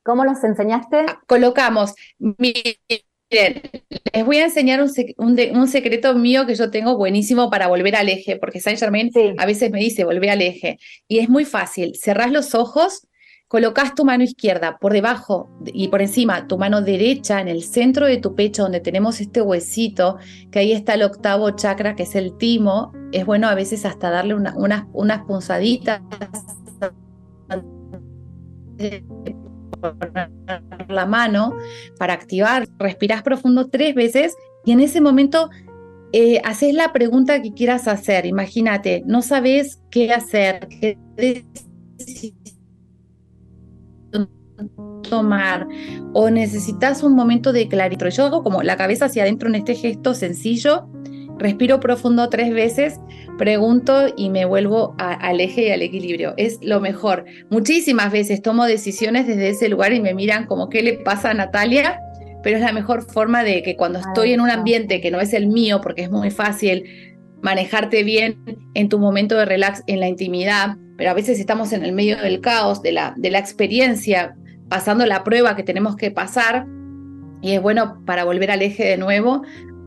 [0.04, 1.06] ¿Cómo nos enseñaste?
[1.28, 2.54] Colocamos mi
[3.30, 8.38] les voy a enseñar un, secreto mío que yo tengo buenísimo para volver al eje,
[8.38, 10.80] porque Saint Germain a veces me dice volver al eje.
[11.08, 11.94] Y es muy fácil.
[11.96, 13.08] Cerrás los ojos,
[13.48, 18.08] colocas tu mano izquierda por debajo y por encima tu mano derecha en el centro
[18.08, 20.18] de tu pecho, donde tenemos este huesito,
[20.52, 22.94] que ahí está el octavo chakra, que es el timo.
[23.12, 24.56] Es bueno a veces hasta darle unas,
[24.94, 26.02] unas punzaditas
[30.88, 31.56] la mano
[31.98, 35.50] para activar, respirás profundo tres veces y en ese momento
[36.12, 38.26] eh, haces la pregunta que quieras hacer.
[38.26, 40.98] Imagínate, no sabes qué hacer, qué
[45.10, 45.68] tomar
[46.14, 48.10] o necesitas un momento de claridad.
[48.10, 50.90] Yo hago como la cabeza hacia adentro en este gesto sencillo
[51.40, 53.00] respiro profundo tres veces,
[53.38, 56.34] pregunto y me vuelvo al eje y al equilibrio.
[56.38, 57.26] Es lo mejor.
[57.50, 61.34] Muchísimas veces tomo decisiones desde ese lugar y me miran como qué le pasa a
[61.34, 62.00] Natalia,
[62.44, 65.34] pero es la mejor forma de que cuando estoy en un ambiente que no es
[65.34, 66.84] el mío, porque es muy fácil
[67.42, 68.38] manejarte bien
[68.74, 72.18] en tu momento de relax, en la intimidad, pero a veces estamos en el medio
[72.18, 74.36] del caos, de la, de la experiencia,
[74.68, 76.66] pasando la prueba que tenemos que pasar,
[77.42, 79.44] y es bueno para volver al eje de nuevo,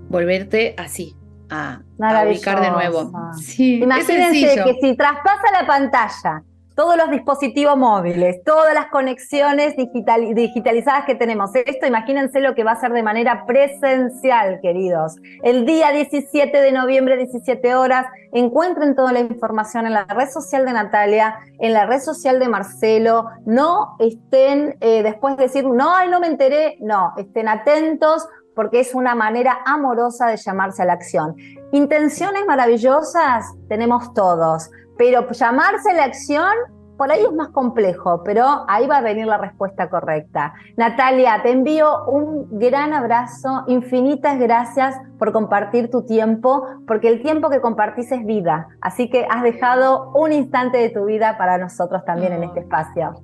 [0.09, 1.15] volverte así,
[1.53, 3.11] a, ubicar de nuevo.
[3.59, 6.43] Imagínense que si traspasa la pantalla
[6.75, 11.51] todos los dispositivos móviles, todas las conexiones digitalizadas que tenemos.
[11.55, 15.17] Esto imagínense lo que va a ser de manera presencial, queridos.
[15.43, 20.65] El día 17 de noviembre, 17 horas, encuentren toda la información en la red social
[20.65, 23.27] de Natalia, en la red social de Marcelo.
[23.45, 26.77] No estén eh, después de decir, no, ay, no me enteré.
[26.81, 31.37] No, estén atentos porque es una manera amorosa de llamarse a la acción.
[31.73, 36.53] Intenciones maravillosas tenemos todos, pero llamarse a la acción
[36.97, 40.53] por ahí es más complejo, pero ahí va a venir la respuesta correcta.
[40.77, 47.51] Natalia, te envío un gran abrazo, infinitas gracias por compartir tu tiempo, porque el tiempo
[47.51, 52.05] que compartís es vida, así que has dejado un instante de tu vida para nosotros
[52.05, 53.15] también en este espacio.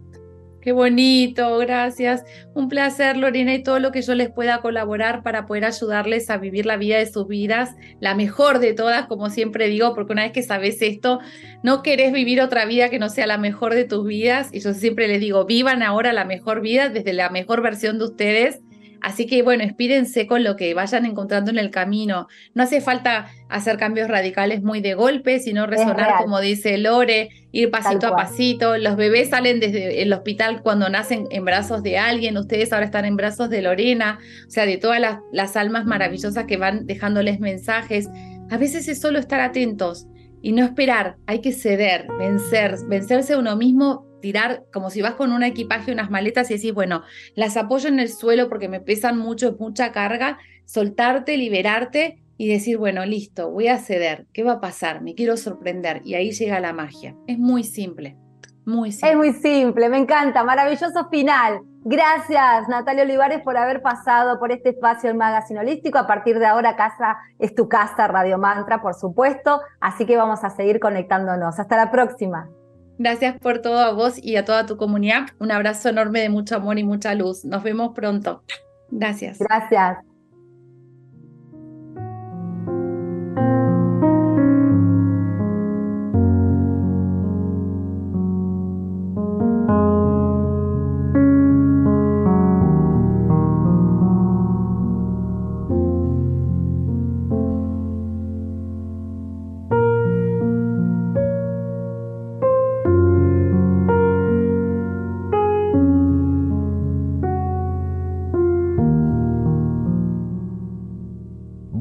[0.60, 2.24] Qué bonito, gracias.
[2.52, 6.36] Un placer, Lorena, y todo lo que yo les pueda colaborar para poder ayudarles a
[6.36, 10.24] vivir la vida de sus vidas, la mejor de todas, como siempre digo, porque una
[10.24, 11.20] vez que sabes esto,
[11.62, 14.48] no querés vivir otra vida que no sea la mejor de tus vidas.
[14.52, 18.04] Y yo siempre les digo, vivan ahora la mejor vida desde la mejor versión de
[18.06, 18.60] ustedes
[19.00, 22.28] Así que bueno, espírense con lo que vayan encontrando en el camino.
[22.54, 27.70] No hace falta hacer cambios radicales muy de golpe, sino resonar, como dice Lore, ir
[27.70, 28.76] pasito a pasito.
[28.76, 33.04] Los bebés salen desde el hospital cuando nacen en brazos de alguien, ustedes ahora están
[33.04, 37.40] en brazos de Lorena, o sea, de todas las, las almas maravillosas que van dejándoles
[37.40, 38.08] mensajes.
[38.50, 40.06] A veces es solo estar atentos
[40.42, 45.14] y no esperar, hay que ceder, vencer, vencerse a uno mismo tirar como si vas
[45.14, 47.02] con un equipaje, unas maletas y decís, bueno,
[47.34, 52.78] las apoyo en el suelo porque me pesan mucho, mucha carga, soltarte, liberarte y decir,
[52.78, 55.02] bueno, listo, voy a ceder, ¿qué va a pasar?
[55.02, 57.16] Me quiero sorprender y ahí llega la magia.
[57.26, 58.16] Es muy simple,
[58.64, 59.10] muy simple.
[59.10, 61.60] Es muy simple, me encanta, maravilloso final.
[61.84, 65.96] Gracias, Natalia Olivares, por haber pasado por este espacio del Magazine Holístico.
[65.96, 69.60] A partir de ahora, casa es tu casa, Radio Mantra, por supuesto.
[69.80, 71.58] Así que vamos a seguir conectándonos.
[71.58, 72.50] Hasta la próxima.
[72.98, 75.28] Gracias por todo a vos y a toda tu comunidad.
[75.38, 77.44] Un abrazo enorme de mucho amor y mucha luz.
[77.44, 78.42] Nos vemos pronto.
[78.90, 79.38] Gracias.
[79.38, 80.07] Gracias.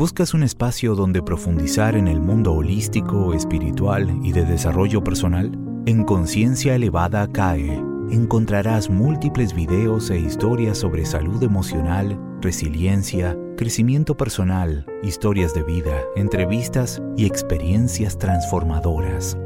[0.07, 5.51] ¿Buscas un espacio donde profundizar en el mundo holístico, espiritual y de desarrollo personal?
[5.85, 14.85] En Conciencia Elevada CAE encontrarás múltiples videos e historias sobre salud emocional, resiliencia, crecimiento personal,
[15.03, 19.37] historias de vida, entrevistas y experiencias transformadoras.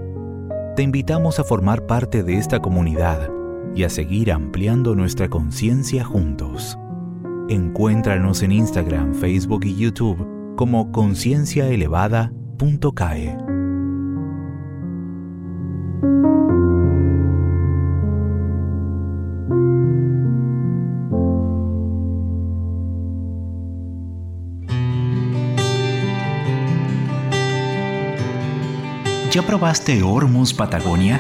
[0.76, 3.32] Te invitamos a formar parte de esta comunidad
[3.76, 6.78] y a seguir ampliando nuestra conciencia juntos.
[7.50, 13.36] Encuéntranos en Instagram, Facebook y YouTube como concienciaelevada.cae.
[29.32, 31.20] ¿Ya probaste Hormuz Patagonia?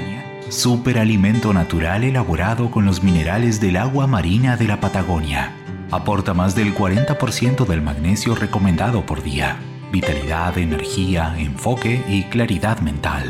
[0.50, 5.61] Superalimento natural elaborado con los minerales del agua marina de la Patagonia
[5.92, 9.60] Aporta más del 40% del magnesio recomendado por día.
[9.92, 13.30] Vitalidad, energía, enfoque y claridad mental.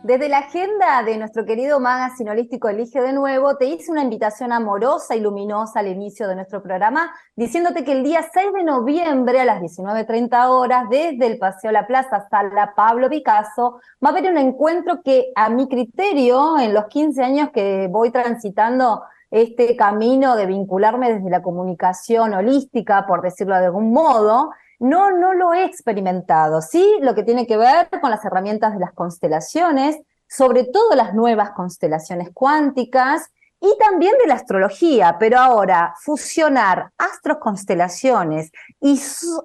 [0.02, 4.50] Desde la agenda de nuestro querido magazine holístico Elige de Nuevo, te hice una invitación
[4.50, 9.40] amorosa y luminosa al inicio de nuestro programa, diciéndote que el día 6 de noviembre
[9.40, 14.32] a las 19.30 horas, desde el Paseo La Plaza Sala Pablo Picasso, va a haber
[14.32, 20.34] un encuentro que a mi criterio, en los 15 años que voy transitando este camino
[20.34, 24.50] de vincularme desde la comunicación holística, por decirlo de algún modo,
[24.80, 26.60] no, no lo he experimentado.
[26.62, 31.14] Sí, lo que tiene que ver con las herramientas de las constelaciones, sobre todo las
[31.14, 38.50] nuevas constelaciones cuánticas y también de la astrología, pero ahora fusionar astros constelaciones
[38.80, 38.98] y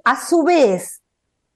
[0.06, 1.02] a su vez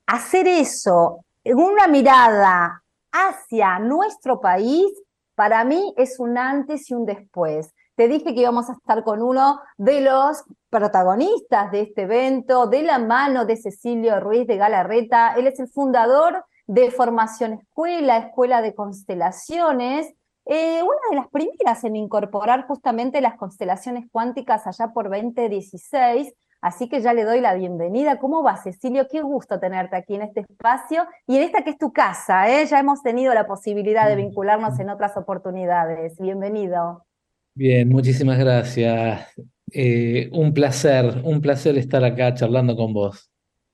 [0.06, 4.92] hacer eso en una mirada hacia nuestro país,
[5.36, 7.74] para mí es un antes y un después.
[7.96, 12.84] Te dije que íbamos a estar con uno de los protagonistas de este evento, de
[12.84, 15.34] la mano de Cecilio Ruiz de Galarreta.
[15.36, 20.14] Él es el fundador de Formación Escuela, Escuela de Constelaciones,
[20.46, 26.34] eh, una de las primeras en incorporar justamente las constelaciones cuánticas allá por 2016.
[26.62, 28.20] Así que ya le doy la bienvenida.
[28.20, 29.08] ¿Cómo va, Cecilio?
[29.08, 32.50] Qué gusto tenerte aquí en este espacio y en esta que es tu casa.
[32.50, 32.66] ¿eh?
[32.66, 36.20] Ya hemos tenido la posibilidad de vincularnos en otras oportunidades.
[36.20, 37.06] Bienvenido.
[37.54, 39.34] Bien, muchísimas gracias.
[39.74, 43.32] Eh, un placer, un placer estar acá charlando con vos.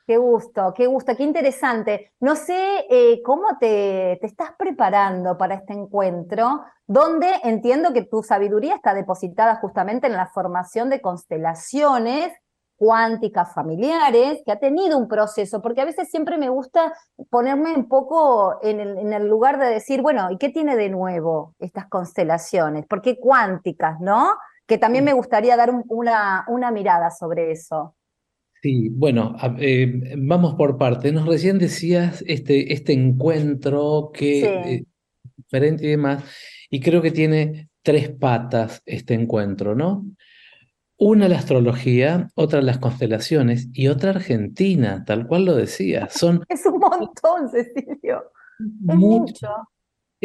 [0.08, 2.12] Qué gusto, qué gusto, qué interesante.
[2.20, 8.22] No sé eh, cómo te, te, estás preparando para este encuentro, donde entiendo que tu
[8.22, 12.32] sabiduría está depositada justamente en la formación de constelaciones
[12.76, 16.94] cuánticas familiares, que ha tenido un proceso, porque a veces siempre me gusta
[17.30, 18.80] ponerme un poco en
[19.14, 22.86] el, lugar de decir, bueno, ¿y qué tiene de nuevo estas constelaciones?
[22.86, 24.32] ¿Por qué cuánticas, no?
[24.68, 27.96] Que también me gustaría dar una, una mirada sobre eso.
[28.62, 31.14] Sí, bueno, eh, vamos por partes.
[31.14, 34.86] Nos recién decías este, este encuentro que eh,
[35.38, 36.24] diferente y demás,
[36.70, 40.06] y creo que tiene tres patas este encuentro, ¿no?
[40.98, 46.10] Una la astrología, otra las constelaciones y otra Argentina, tal cual lo decía.
[46.10, 48.32] Son es un montón, Cecilio.
[48.90, 49.48] Es mucho.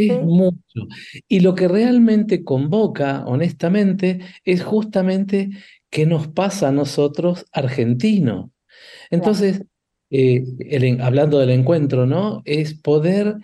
[0.09, 0.86] Es mucho.
[1.28, 5.51] Y lo que realmente convoca, honestamente, es justamente
[5.90, 8.51] qué nos pasa a nosotros argentinos.
[9.11, 9.64] Entonces,
[10.11, 10.44] eh,
[11.01, 12.42] hablando del encuentro, ¿no?
[12.44, 13.36] Es poder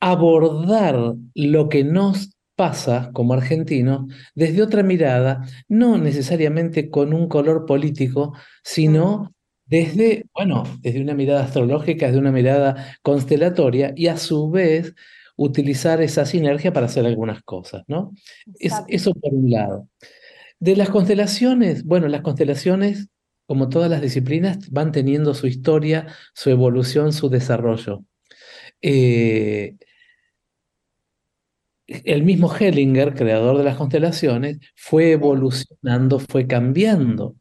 [0.00, 7.64] abordar lo que nos pasa como argentino desde otra mirada, no necesariamente con un color
[7.66, 9.34] político, sino
[9.64, 14.94] desde, bueno, desde una mirada astrológica, desde una mirada constelatoria y a su vez
[15.42, 18.12] utilizar esa sinergia para hacer algunas cosas, ¿no?
[18.58, 19.88] Es, eso por un lado.
[20.58, 23.08] De las constelaciones, bueno, las constelaciones,
[23.46, 28.04] como todas las disciplinas, van teniendo su historia, su evolución, su desarrollo.
[28.82, 29.76] Eh,
[31.86, 37.36] el mismo Hellinger, creador de las constelaciones, fue evolucionando, fue cambiando.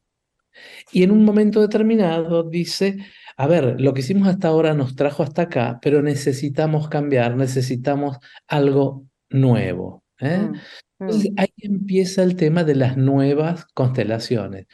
[0.94, 2.98] Y en un momento determinado dice,
[3.40, 8.18] a ver, lo que hicimos hasta ahora nos trajo hasta acá, pero necesitamos cambiar, necesitamos
[8.50, 10.04] algo nuevo.
[10.20, 10.40] ¿eh?
[10.40, 10.60] Mm, mm.
[11.00, 14.68] Entonces ahí empieza el tema de las nuevas constelaciones.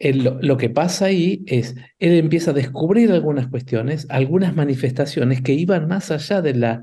[0.00, 5.86] lo que pasa ahí es, él empieza a descubrir algunas cuestiones, algunas manifestaciones que iban
[5.86, 6.82] más allá de la,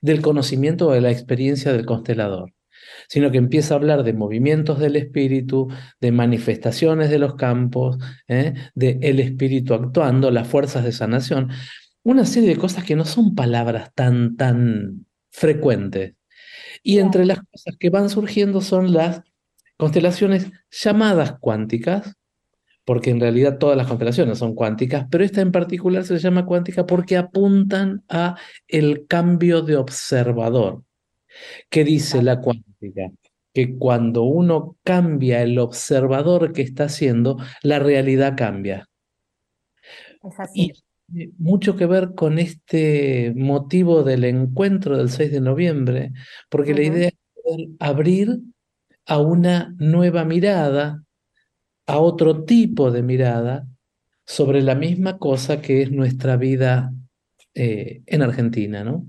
[0.00, 2.52] del conocimiento o de la experiencia del constelador,
[3.08, 5.68] sino que empieza a hablar de movimientos del espíritu,
[6.00, 8.54] de manifestaciones de los campos, ¿eh?
[8.74, 11.50] de el espíritu actuando, las fuerzas de sanación,
[12.02, 16.14] una serie de cosas que no son palabras tan, tan frecuentes.
[16.82, 19.22] Y entre las cosas que van surgiendo son las
[19.76, 22.14] constelaciones llamadas cuánticas,
[22.84, 26.86] porque en realidad todas las constelaciones son cuánticas, pero esta en particular se llama cuántica
[26.86, 28.36] porque apuntan a
[28.68, 30.84] el cambio de observador.
[31.68, 32.65] ¿Qué dice la cuántica?
[33.52, 38.88] Que cuando uno cambia el observador que está haciendo, la realidad cambia.
[40.22, 40.72] Es así.
[41.12, 46.12] Y mucho que ver con este motivo del encuentro del 6 de noviembre,
[46.50, 48.40] porque la idea es abrir
[49.06, 51.04] a una nueva mirada
[51.86, 53.68] a otro tipo de mirada
[54.26, 56.92] sobre la misma cosa que es nuestra vida
[57.54, 59.06] eh, en Argentina, ¿no?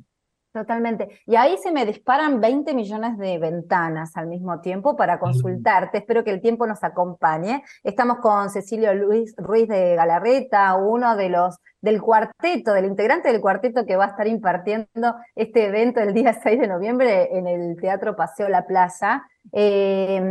[0.57, 1.21] Totalmente.
[1.27, 5.99] Y ahí se me disparan 20 millones de ventanas al mismo tiempo para consultarte.
[5.99, 7.63] Espero que el tiempo nos acompañe.
[7.83, 13.39] Estamos con Cecilio Luis Ruiz de Galarreta, uno de los del cuarteto, del integrante del
[13.39, 17.79] cuarteto que va a estar impartiendo este evento el día 6 de noviembre en el
[17.79, 19.27] Teatro Paseo La Plaza.
[19.53, 20.21] Eh,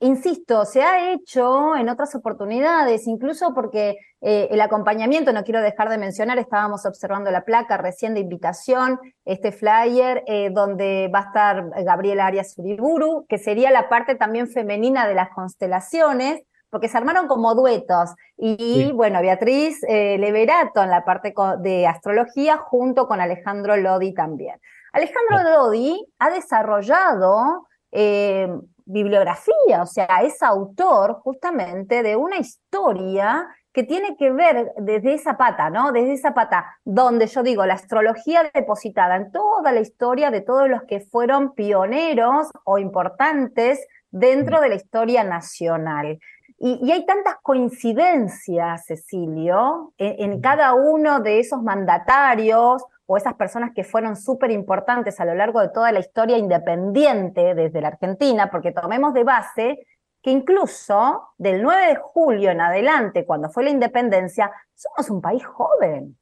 [0.00, 5.88] insisto, se ha hecho en otras oportunidades, incluso porque eh, el acompañamiento, no quiero dejar
[5.88, 11.26] de mencionar, estábamos observando la placa recién de invitación, este flyer, eh, donde va a
[11.26, 16.98] estar Gabriela Arias Uriburu, que sería la parte también femenina de las constelaciones, porque se
[16.98, 18.14] armaron como duetos.
[18.36, 24.60] Y bueno, Beatriz Leverato en la parte de astrología, junto con Alejandro Lodi también.
[24.92, 27.66] Alejandro Lodi ha desarrollado
[27.98, 28.46] eh,
[28.84, 35.38] bibliografía, o sea, es autor justamente de una historia que tiene que ver desde esa
[35.38, 35.92] pata, ¿no?
[35.92, 40.68] Desde esa pata, donde yo digo, la astrología depositada en toda la historia de todos
[40.68, 43.80] los que fueron pioneros o importantes
[44.10, 46.18] dentro de la historia nacional.
[46.58, 53.84] Y, hay tantas coincidencias, Cecilio, en, cada uno de esos mandatarios o esas personas que
[53.84, 58.72] fueron súper importantes a lo largo de toda la historia independiente desde la Argentina, porque
[58.72, 59.86] tomemos de base
[60.20, 65.44] que incluso del 9 de julio en adelante, cuando fue la independencia, somos un país
[65.44, 66.18] joven.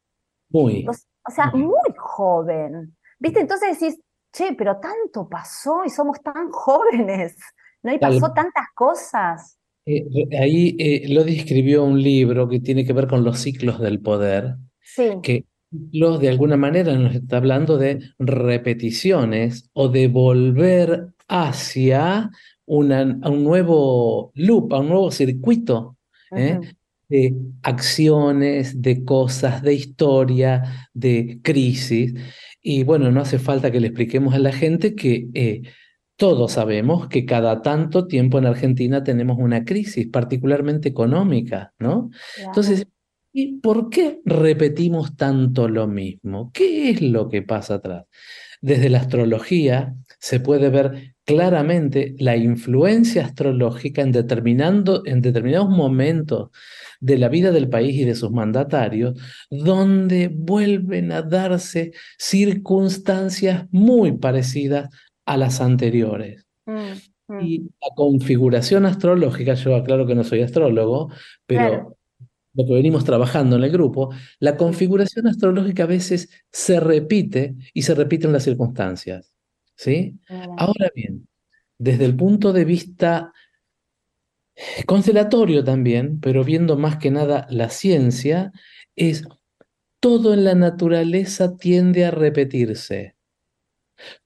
[0.51, 0.87] Muy.
[0.87, 2.95] O, sea, muy joven.
[3.18, 3.41] ¿Viste?
[3.41, 3.99] Entonces decís,
[4.30, 7.35] che, pero tanto pasó y somos tan jóvenes,
[7.82, 7.95] ¿no?
[7.95, 9.59] Y pasó tantas cosas.
[9.87, 10.05] Eh,
[10.39, 14.57] ahí eh, Lodi escribió un libro que tiene que ver con los ciclos del poder,
[14.80, 15.18] sí.
[15.22, 15.47] que
[16.18, 22.30] de alguna manera nos está hablando de repeticiones o de volver hacia
[22.66, 25.96] una, a un nuevo loop, a un nuevo circuito
[26.36, 26.60] ¿eh?
[27.08, 32.14] de acciones, de cosas, de historia, de crisis.
[32.62, 35.62] Y bueno, no hace falta que le expliquemos a la gente que eh,
[36.16, 42.10] todos sabemos que cada tanto tiempo en Argentina tenemos una crisis, particularmente económica, ¿no?
[42.38, 42.86] Entonces,
[43.37, 46.53] ¿Y por qué repetimos tanto lo mismo?
[46.55, 48.05] ¿Qué es lo que pasa atrás?
[48.61, 56.51] Desde la astrología se puede ver claramente la influencia astrológica en, determinando, en determinados momentos
[57.01, 59.20] de la vida del país y de sus mandatarios,
[59.51, 64.91] donde vuelven a darse circunstancias muy parecidas
[65.26, 66.47] a las anteriores.
[66.66, 67.41] Mm, mm.
[67.41, 71.11] Y la configuración astrológica, yo aclaro que no soy astrólogo,
[71.47, 71.97] pero
[72.55, 77.82] lo que venimos trabajando en el grupo, la configuración astrológica a veces se repite y
[77.82, 79.34] se repiten las circunstancias.
[79.76, 80.18] ¿sí?
[80.57, 81.28] Ahora bien,
[81.78, 83.32] desde el punto de vista
[84.86, 88.52] constelatorio también, pero viendo más que nada la ciencia,
[88.94, 89.24] es
[90.00, 93.16] todo en la naturaleza tiende a repetirse.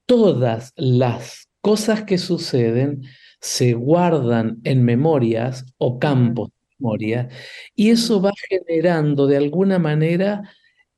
[0.05, 3.03] Todas las cosas que suceden
[3.41, 7.29] se guardan en memorias o campos memoria,
[7.75, 10.43] y eso va generando de alguna manera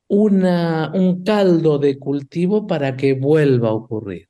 [0.07, 4.29] una, un caldo de cultivo para que vuelva a ocurrir.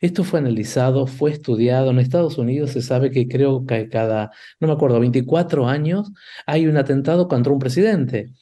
[0.00, 1.90] Esto fue analizado, fue estudiado.
[1.90, 4.30] En Estados Unidos se sabe que creo que cada,
[4.60, 6.10] no me acuerdo, 24 años
[6.46, 8.32] hay un atentado contra un presidente.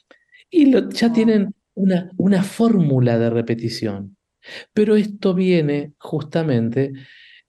[0.49, 4.17] Y ya tienen una, una fórmula de repetición.
[4.73, 6.93] Pero esto viene justamente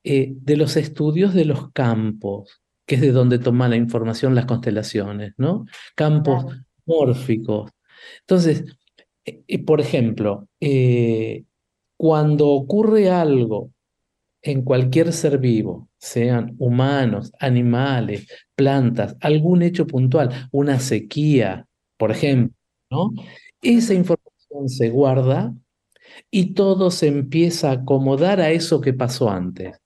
[0.04, 4.47] eh, de los estudios de los campos que es de donde toma la información las
[4.47, 5.66] constelaciones, ¿no?
[5.95, 6.47] Campos
[6.86, 7.70] mórficos.
[8.20, 8.64] Entonces,
[9.26, 11.45] eh, eh, por ejemplo, eh,
[11.99, 13.72] cuando ocurre algo
[14.41, 21.66] en cualquier ser vivo, sean humanos, animales, plantas, algún hecho puntual, una sequía,
[21.99, 22.57] por ejemplo,
[22.91, 23.11] ¿no?
[23.61, 25.55] Esa información se guarda
[26.30, 29.78] y todo se empieza a acomodar a eso que pasó antes.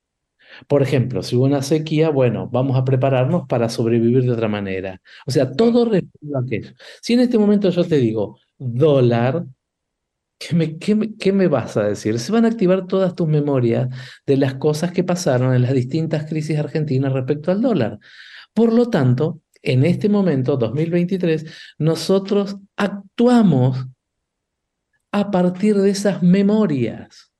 [0.66, 5.00] Por ejemplo, si hubo una sequía, bueno, vamos a prepararnos para sobrevivir de otra manera.
[5.26, 6.74] O sea, todo responde a aquello.
[7.00, 9.44] Si en este momento yo te digo dólar,
[10.38, 12.18] ¿qué me, qué me vas a decir?
[12.18, 13.88] Se van a activar todas tus memorias
[14.26, 17.98] de las cosas que pasaron en las distintas crisis argentinas respecto al dólar.
[18.54, 21.46] Por lo tanto, en este momento, 2023,
[21.78, 23.86] nosotros actuamos
[25.12, 27.31] a partir de esas memorias.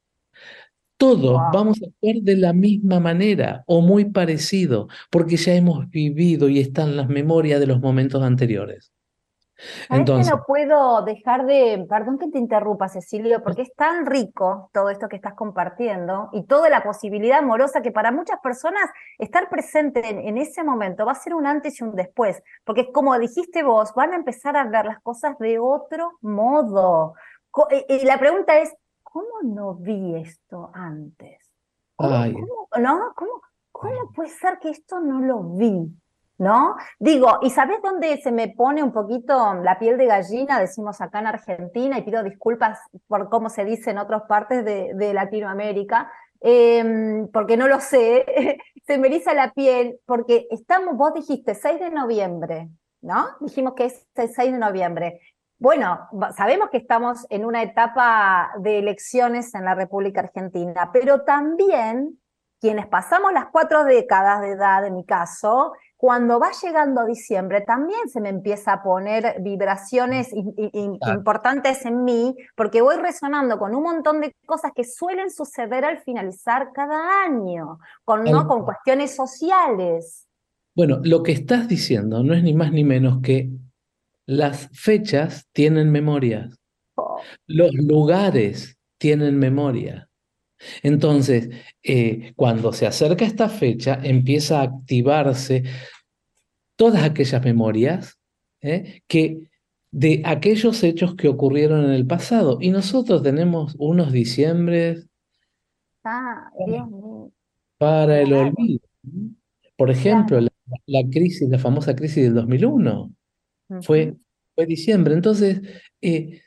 [1.03, 6.49] Todos vamos a actuar de la misma manera o muy parecido, porque ya hemos vivido
[6.49, 8.93] y están las memorias de los momentos anteriores.
[9.91, 14.71] Entonces, que no puedo dejar de, perdón que te interrumpa, Cecilio, porque es tan rico
[14.73, 18.85] todo esto que estás compartiendo y toda la posibilidad amorosa que para muchas personas
[19.19, 22.93] estar presente en, en, ese momento va a ser un antes y un después, porque
[22.93, 27.15] como dijiste vos, van a empezar a ver las cosas de otro modo.
[27.89, 28.73] Y la pregunta es,
[29.13, 31.39] ¿cómo no vi esto antes?
[31.97, 33.13] ¿Cómo, ¿no?
[33.15, 35.93] ¿Cómo, ¿Cómo puede ser que esto no lo vi?
[36.39, 36.75] ¿No?
[36.99, 40.59] Digo, ¿y sabes dónde se me pone un poquito la piel de gallina?
[40.59, 45.15] Decimos acá en Argentina, y pido disculpas por cómo se dice en otras partes de,
[45.15, 46.11] Latinoamérica,
[46.41, 48.25] em, porque no lo sé,
[48.87, 52.71] se me eriza la piel, porque estamos, vos dijiste 6 de noviembre,
[53.03, 53.27] ¿no?
[53.41, 55.21] Dijimos que es el 6 de noviembre.
[55.63, 62.19] Bueno, sabemos que estamos en una etapa de elecciones en la República Argentina, pero también
[62.61, 68.09] quienes pasamos las cuatro décadas de edad, en mi caso, cuando va llegando diciembre también
[68.09, 74.21] se me empieza a poner vibraciones importantes en mí, porque voy resonando con un montón
[74.21, 78.49] de cosas que suelen suceder al finalizar cada año, con, ¿no?
[78.49, 80.27] con cuestiones sociales.
[80.75, 83.53] Bueno, lo que estás diciendo no es ni más ni menos que
[84.27, 86.51] las fechas tienen memoria.
[86.97, 87.21] Oh.
[87.47, 90.09] Los lugares tienen memoria.
[90.83, 91.51] Entonces,
[91.83, 95.65] eh, cuando se acerca esta fecha, empieza a activarse
[96.77, 98.19] todas aquellas memorias
[98.61, 99.03] ¿eh?
[99.09, 99.51] que
[99.91, 102.59] de aquellos hechos que ocurrieron en el pasado.
[102.61, 105.07] Y nosotros tenemos unos diciembres
[106.05, 106.51] ah,
[107.79, 108.81] para el olvido.
[109.77, 110.51] Por ejemplo, la,
[110.87, 113.13] la, crisis, la famosa crisis del 2001
[113.81, 114.15] fue,
[114.55, 115.15] fue diciembre.
[115.15, 115.61] Entonces,
[116.01, 116.43] eh,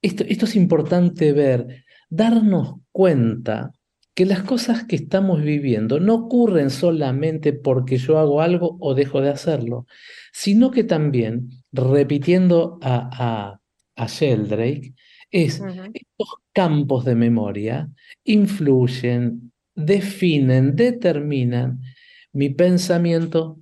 [0.00, 3.72] esto, esto es importante ver, darnos cuenta
[4.14, 9.20] que las cosas que estamos viviendo no ocurren solamente porque yo hago algo o dejo
[9.20, 9.86] de hacerlo,
[10.32, 13.60] sino que también, repitiendo a,
[13.94, 14.94] a, Sheldrake,
[15.30, 15.60] es
[15.94, 17.88] estos campos de memoria
[18.24, 21.80] influyen, definen, determinan
[22.32, 23.60] mi pensamiento,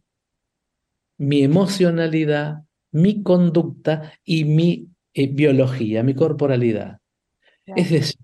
[1.19, 6.99] mi emocionalidad, mi conducta y mi eh, biología, mi corporalidad.
[7.67, 8.21] Es decir,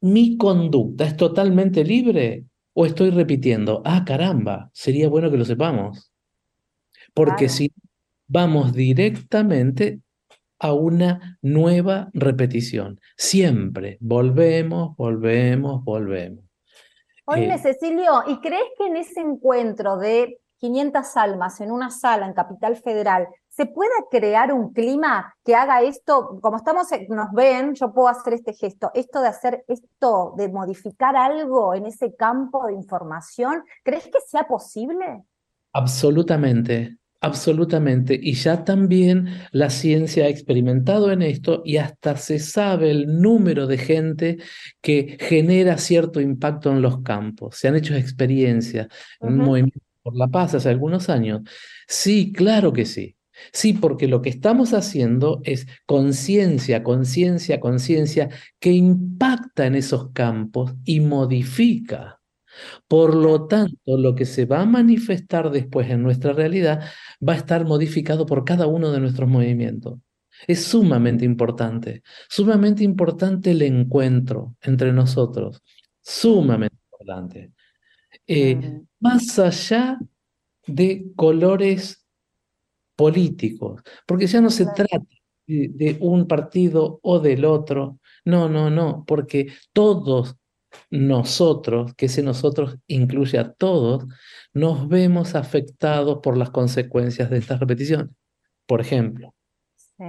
[0.00, 6.10] mi conducta es totalmente libre o estoy repitiendo, ah, caramba, sería bueno que lo sepamos.
[7.14, 7.72] Porque si
[8.26, 10.00] vamos directamente
[10.58, 16.44] a una nueva repetición, siempre volvemos, volvemos, volvemos.
[17.26, 22.26] Oye, eh, Cecilio, ¿y crees que en ese encuentro de 500 almas en una sala
[22.26, 26.38] en Capital Federal, ¿se puede crear un clima que haga esto?
[26.40, 31.16] Como estamos, nos ven, yo puedo hacer este gesto, esto de hacer esto, de modificar
[31.16, 35.24] algo en ese campo de información, ¿crees que sea posible?
[35.72, 38.18] Absolutamente, absolutamente.
[38.20, 43.66] Y ya también la ciencia ha experimentado en esto y hasta se sabe el número
[43.66, 44.38] de gente
[44.82, 47.56] que genera cierto impacto en los campos.
[47.56, 48.88] Se han hecho experiencias,
[49.20, 51.42] en movimientos por la paz hace algunos años?
[51.88, 53.16] Sí, claro que sí.
[53.52, 58.28] Sí, porque lo que estamos haciendo es conciencia, conciencia, conciencia
[58.58, 62.20] que impacta en esos campos y modifica.
[62.88, 66.82] Por lo tanto, lo que se va a manifestar después en nuestra realidad
[67.26, 69.98] va a estar modificado por cada uno de nuestros movimientos.
[70.46, 75.62] Es sumamente importante, sumamente importante el encuentro entre nosotros,
[76.02, 77.52] sumamente importante.
[78.32, 78.86] Eh, mm.
[79.00, 79.98] más allá
[80.64, 82.06] de colores
[82.94, 85.00] políticos, porque ya no se trata
[85.48, 90.36] de, un partido o del otro, no, no, no, porque todos
[90.90, 94.06] nosotros, que ese nosotros incluye a todos,
[94.52, 98.14] nos vemos afectados por las consecuencias de esta repetición.
[98.64, 99.34] Por ejemplo.
[99.74, 100.04] Sí.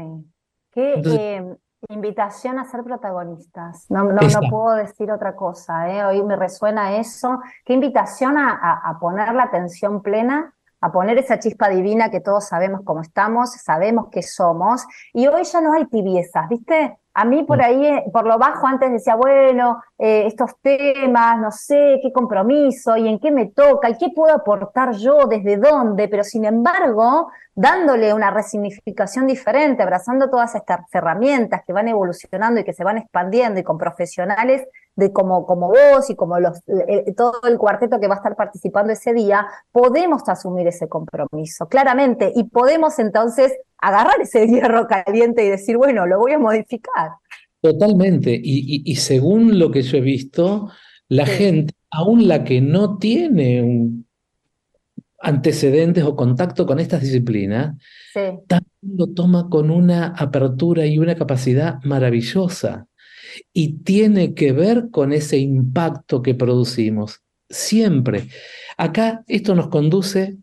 [0.71, 1.57] Que,
[1.91, 3.85] Invitación a ser protagonistas.
[3.89, 5.89] No, no, no puedo decir otra cosa.
[5.89, 6.05] ¿eh?
[6.05, 7.41] Hoy me resuena eso.
[7.65, 12.47] Qué invitación a, a, poner la atención plena, a poner esa chispa divina que todos
[12.47, 14.85] sabemos cómo estamos, sabemos que somos.
[15.13, 16.97] Y hoy ya no hay tibiezas, ¿viste?
[17.13, 17.61] A mí por mm.
[17.61, 22.95] ahí, eh, por lo bajo, antes decía, bueno, eh, estos temas, no sé qué compromiso
[22.95, 27.29] y en qué me toca y qué puedo aportar yo, desde dónde, pero sin embargo,
[27.53, 32.97] dándole una resignificación diferente, abrazando todas estas herramientas que van evolucionando y que se van
[32.97, 36.61] expandiendo y con profesionales de como, como vos y como los,
[37.15, 42.31] todo el cuarteto que va a estar participando ese día, podemos asumir ese compromiso, claramente,
[42.35, 47.11] y podemos entonces agarrar ese hierro caliente y decir, bueno, lo voy a modificar.
[47.61, 50.71] Totalmente, y, según lo que yo he visto,
[51.09, 54.01] la gente, aún la que no tiene
[55.19, 57.77] antecedentes o contacto con estas disciplinas,
[58.47, 62.87] también lo toma con una apertura y una capacidad maravillosa
[63.53, 67.21] y tiene que ver con ese impacto que producimos.
[67.47, 68.27] Siempre.
[68.77, 70.37] Acá esto nos conduce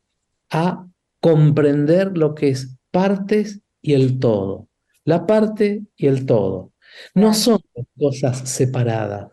[0.50, 0.86] a
[1.20, 4.68] comprender lo que es partes y el todo.
[5.04, 6.72] La parte y el todo.
[7.14, 7.60] No son
[7.98, 9.32] cosas separadas.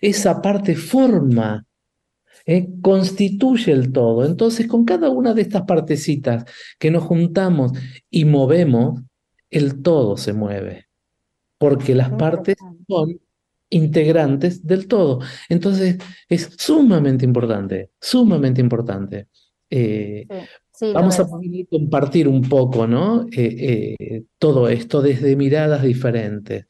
[0.00, 1.66] Esa parte forma,
[2.46, 4.24] eh, constituye el todo.
[4.24, 6.44] Entonces, con cada una de estas partecitas
[6.78, 7.72] que nos juntamos
[8.10, 9.02] y movemos,
[9.50, 10.88] el todo se mueve
[11.58, 12.56] porque las partes
[12.88, 13.20] son
[13.68, 15.20] integrantes del todo.
[15.48, 19.28] Entonces, es sumamente importante, sumamente importante.
[19.68, 20.26] Eh,
[20.94, 21.26] vamos a
[21.70, 23.22] compartir un poco, ¿no?
[23.32, 26.66] Eh, eh, todo esto desde miradas diferentes.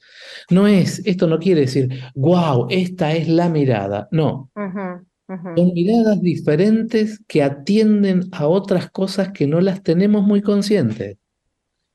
[0.50, 4.08] No es, esto no quiere decir, wow, esta es la mirada.
[4.10, 4.50] No.
[4.54, 11.18] Son miradas diferentes que atienden a otras cosas que no las tenemos muy conscientes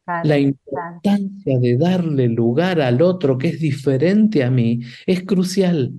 [0.05, 5.93] la importancia de darle lugar al otro que es diferente a mí es crucial.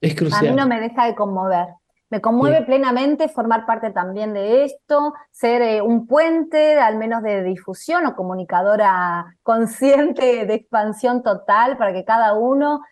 [0.00, 0.48] Es crucial.
[0.48, 1.66] A mí no me deja de conmover.
[2.12, 7.42] Me conmueve plenamente formar parte también de esto, ser eh, un puente, al menos de
[7.42, 12.82] difusión o comunicadora consciente de expansión total para que cada uno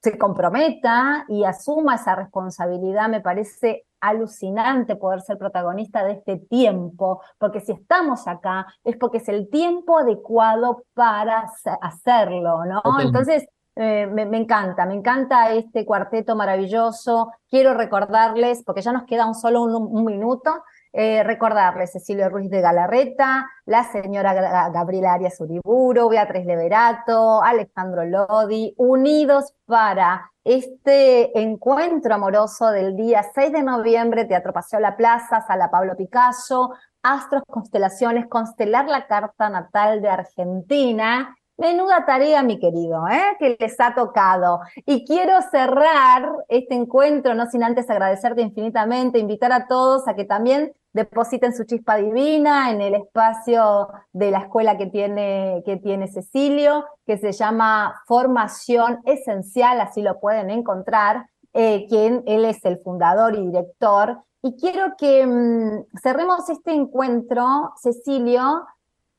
[0.00, 3.08] se comprometa y asuma esa responsabilidad.
[3.08, 9.18] Me parece alucinante poder ser protagonista de este tiempo, porque si estamos acá es porque
[9.18, 11.50] es el tiempo adecuado para
[11.80, 12.82] hacerlo, ¿no?
[13.00, 17.32] Entonces, eh, me, encanta, me encanta este cuarteto maravilloso.
[17.48, 20.62] Quiero recordarles, porque ya nos queda un solo un minuto,
[20.92, 24.32] eh, recordarles Cecilio Ruiz de Galarreta, la señora
[24.70, 33.52] Gabriela Arias Uriburo, Beatriz Leverato, Alejandro Lodi, unidos para este encuentro amoroso del día 6
[33.52, 40.00] de noviembre, Teatro Paseo La Plaza, Sala Pablo Picasso, Astros, Constelaciones, constelar la carta natal
[40.00, 41.34] de Argentina.
[41.56, 43.36] Menuda tarea, mi querido, ¿eh?
[43.38, 44.60] que les ha tocado.
[44.86, 50.24] Y quiero cerrar este encuentro, no sin antes agradecerte infinitamente, invitar a todos a que
[50.24, 56.08] también depositen su chispa divina en el espacio de la escuela que tiene, que tiene
[56.08, 62.78] Cecilio, que se llama Formación Esencial, así lo pueden encontrar, eh, quien él es el
[62.78, 64.18] fundador y director.
[64.42, 68.66] Y quiero que mm, cerremos este encuentro, Cecilio,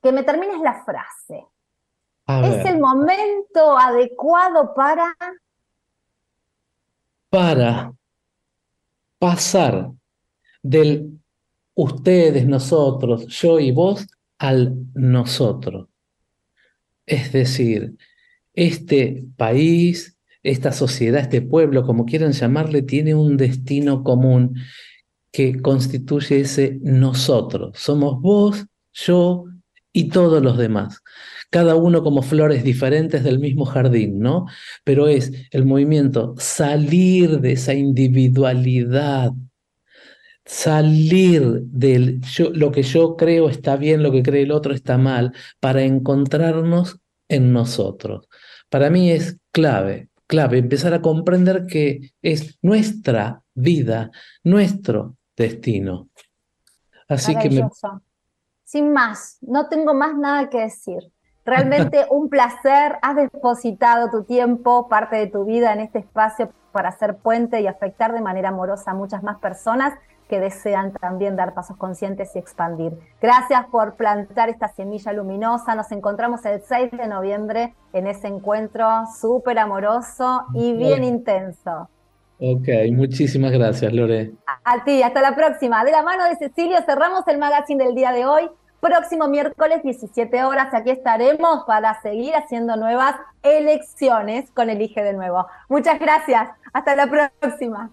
[0.01, 1.45] que me termines la frase.
[2.27, 5.15] ¿Es el momento adecuado para...
[7.29, 7.93] Para
[9.19, 9.91] pasar
[10.63, 11.19] del
[11.75, 14.07] ustedes, nosotros, yo y vos,
[14.39, 15.87] al nosotros.
[17.05, 17.95] Es decir,
[18.53, 24.55] este país, esta sociedad, este pueblo, como quieran llamarle, tiene un destino común
[25.31, 27.77] que constituye ese nosotros.
[27.77, 29.45] Somos vos, yo
[29.91, 31.01] y todos los demás.
[31.49, 34.45] Cada uno como flores diferentes del mismo jardín, ¿no?
[34.83, 39.31] Pero es el movimiento salir de esa individualidad
[40.45, 42.19] salir de
[42.53, 46.99] lo que yo creo está bien, lo que cree el otro está mal, para encontrarnos
[47.27, 48.27] en nosotros.
[48.69, 54.11] Para mí es clave, clave empezar a comprender que es nuestra vida,
[54.43, 56.09] nuestro destino.
[57.07, 57.67] Así que me...
[58.63, 60.97] Sin más, no tengo más nada que decir.
[61.45, 66.89] Realmente un placer, has depositado tu tiempo, parte de tu vida en este espacio para
[66.89, 69.93] hacer puente y afectar de manera amorosa a muchas más personas
[70.27, 72.93] que desean también dar pasos conscientes y expandir.
[73.21, 75.75] Gracias por plantar esta semilla luminosa.
[75.75, 78.87] Nos encontramos el 6 de noviembre en ese encuentro
[79.19, 81.89] súper amoroso y bien intenso.
[82.39, 84.33] Ok, muchísimas gracias, Lore.
[84.65, 85.85] A, ti, hasta la próxima.
[85.85, 88.49] De la mano de Cecilio cerramos el magazine del día de hoy.
[88.85, 95.47] Próximo miércoles 17 horas aquí estaremos para seguir haciendo nuevas elecciones con Elige de nuevo.
[95.69, 96.49] Muchas gracias.
[96.71, 97.89] Hasta la próxima.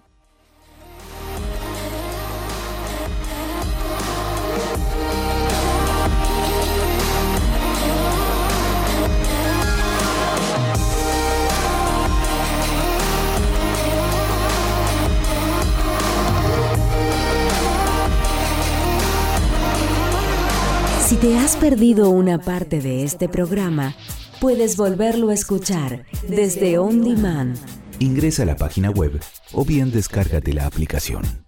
[21.13, 23.95] Si te has perdido una parte de este programa,
[24.41, 27.59] puedes volverlo a escuchar desde On Demand.
[27.99, 29.21] Ingresa a la página web
[29.53, 31.45] o bien descárgate la aplicación.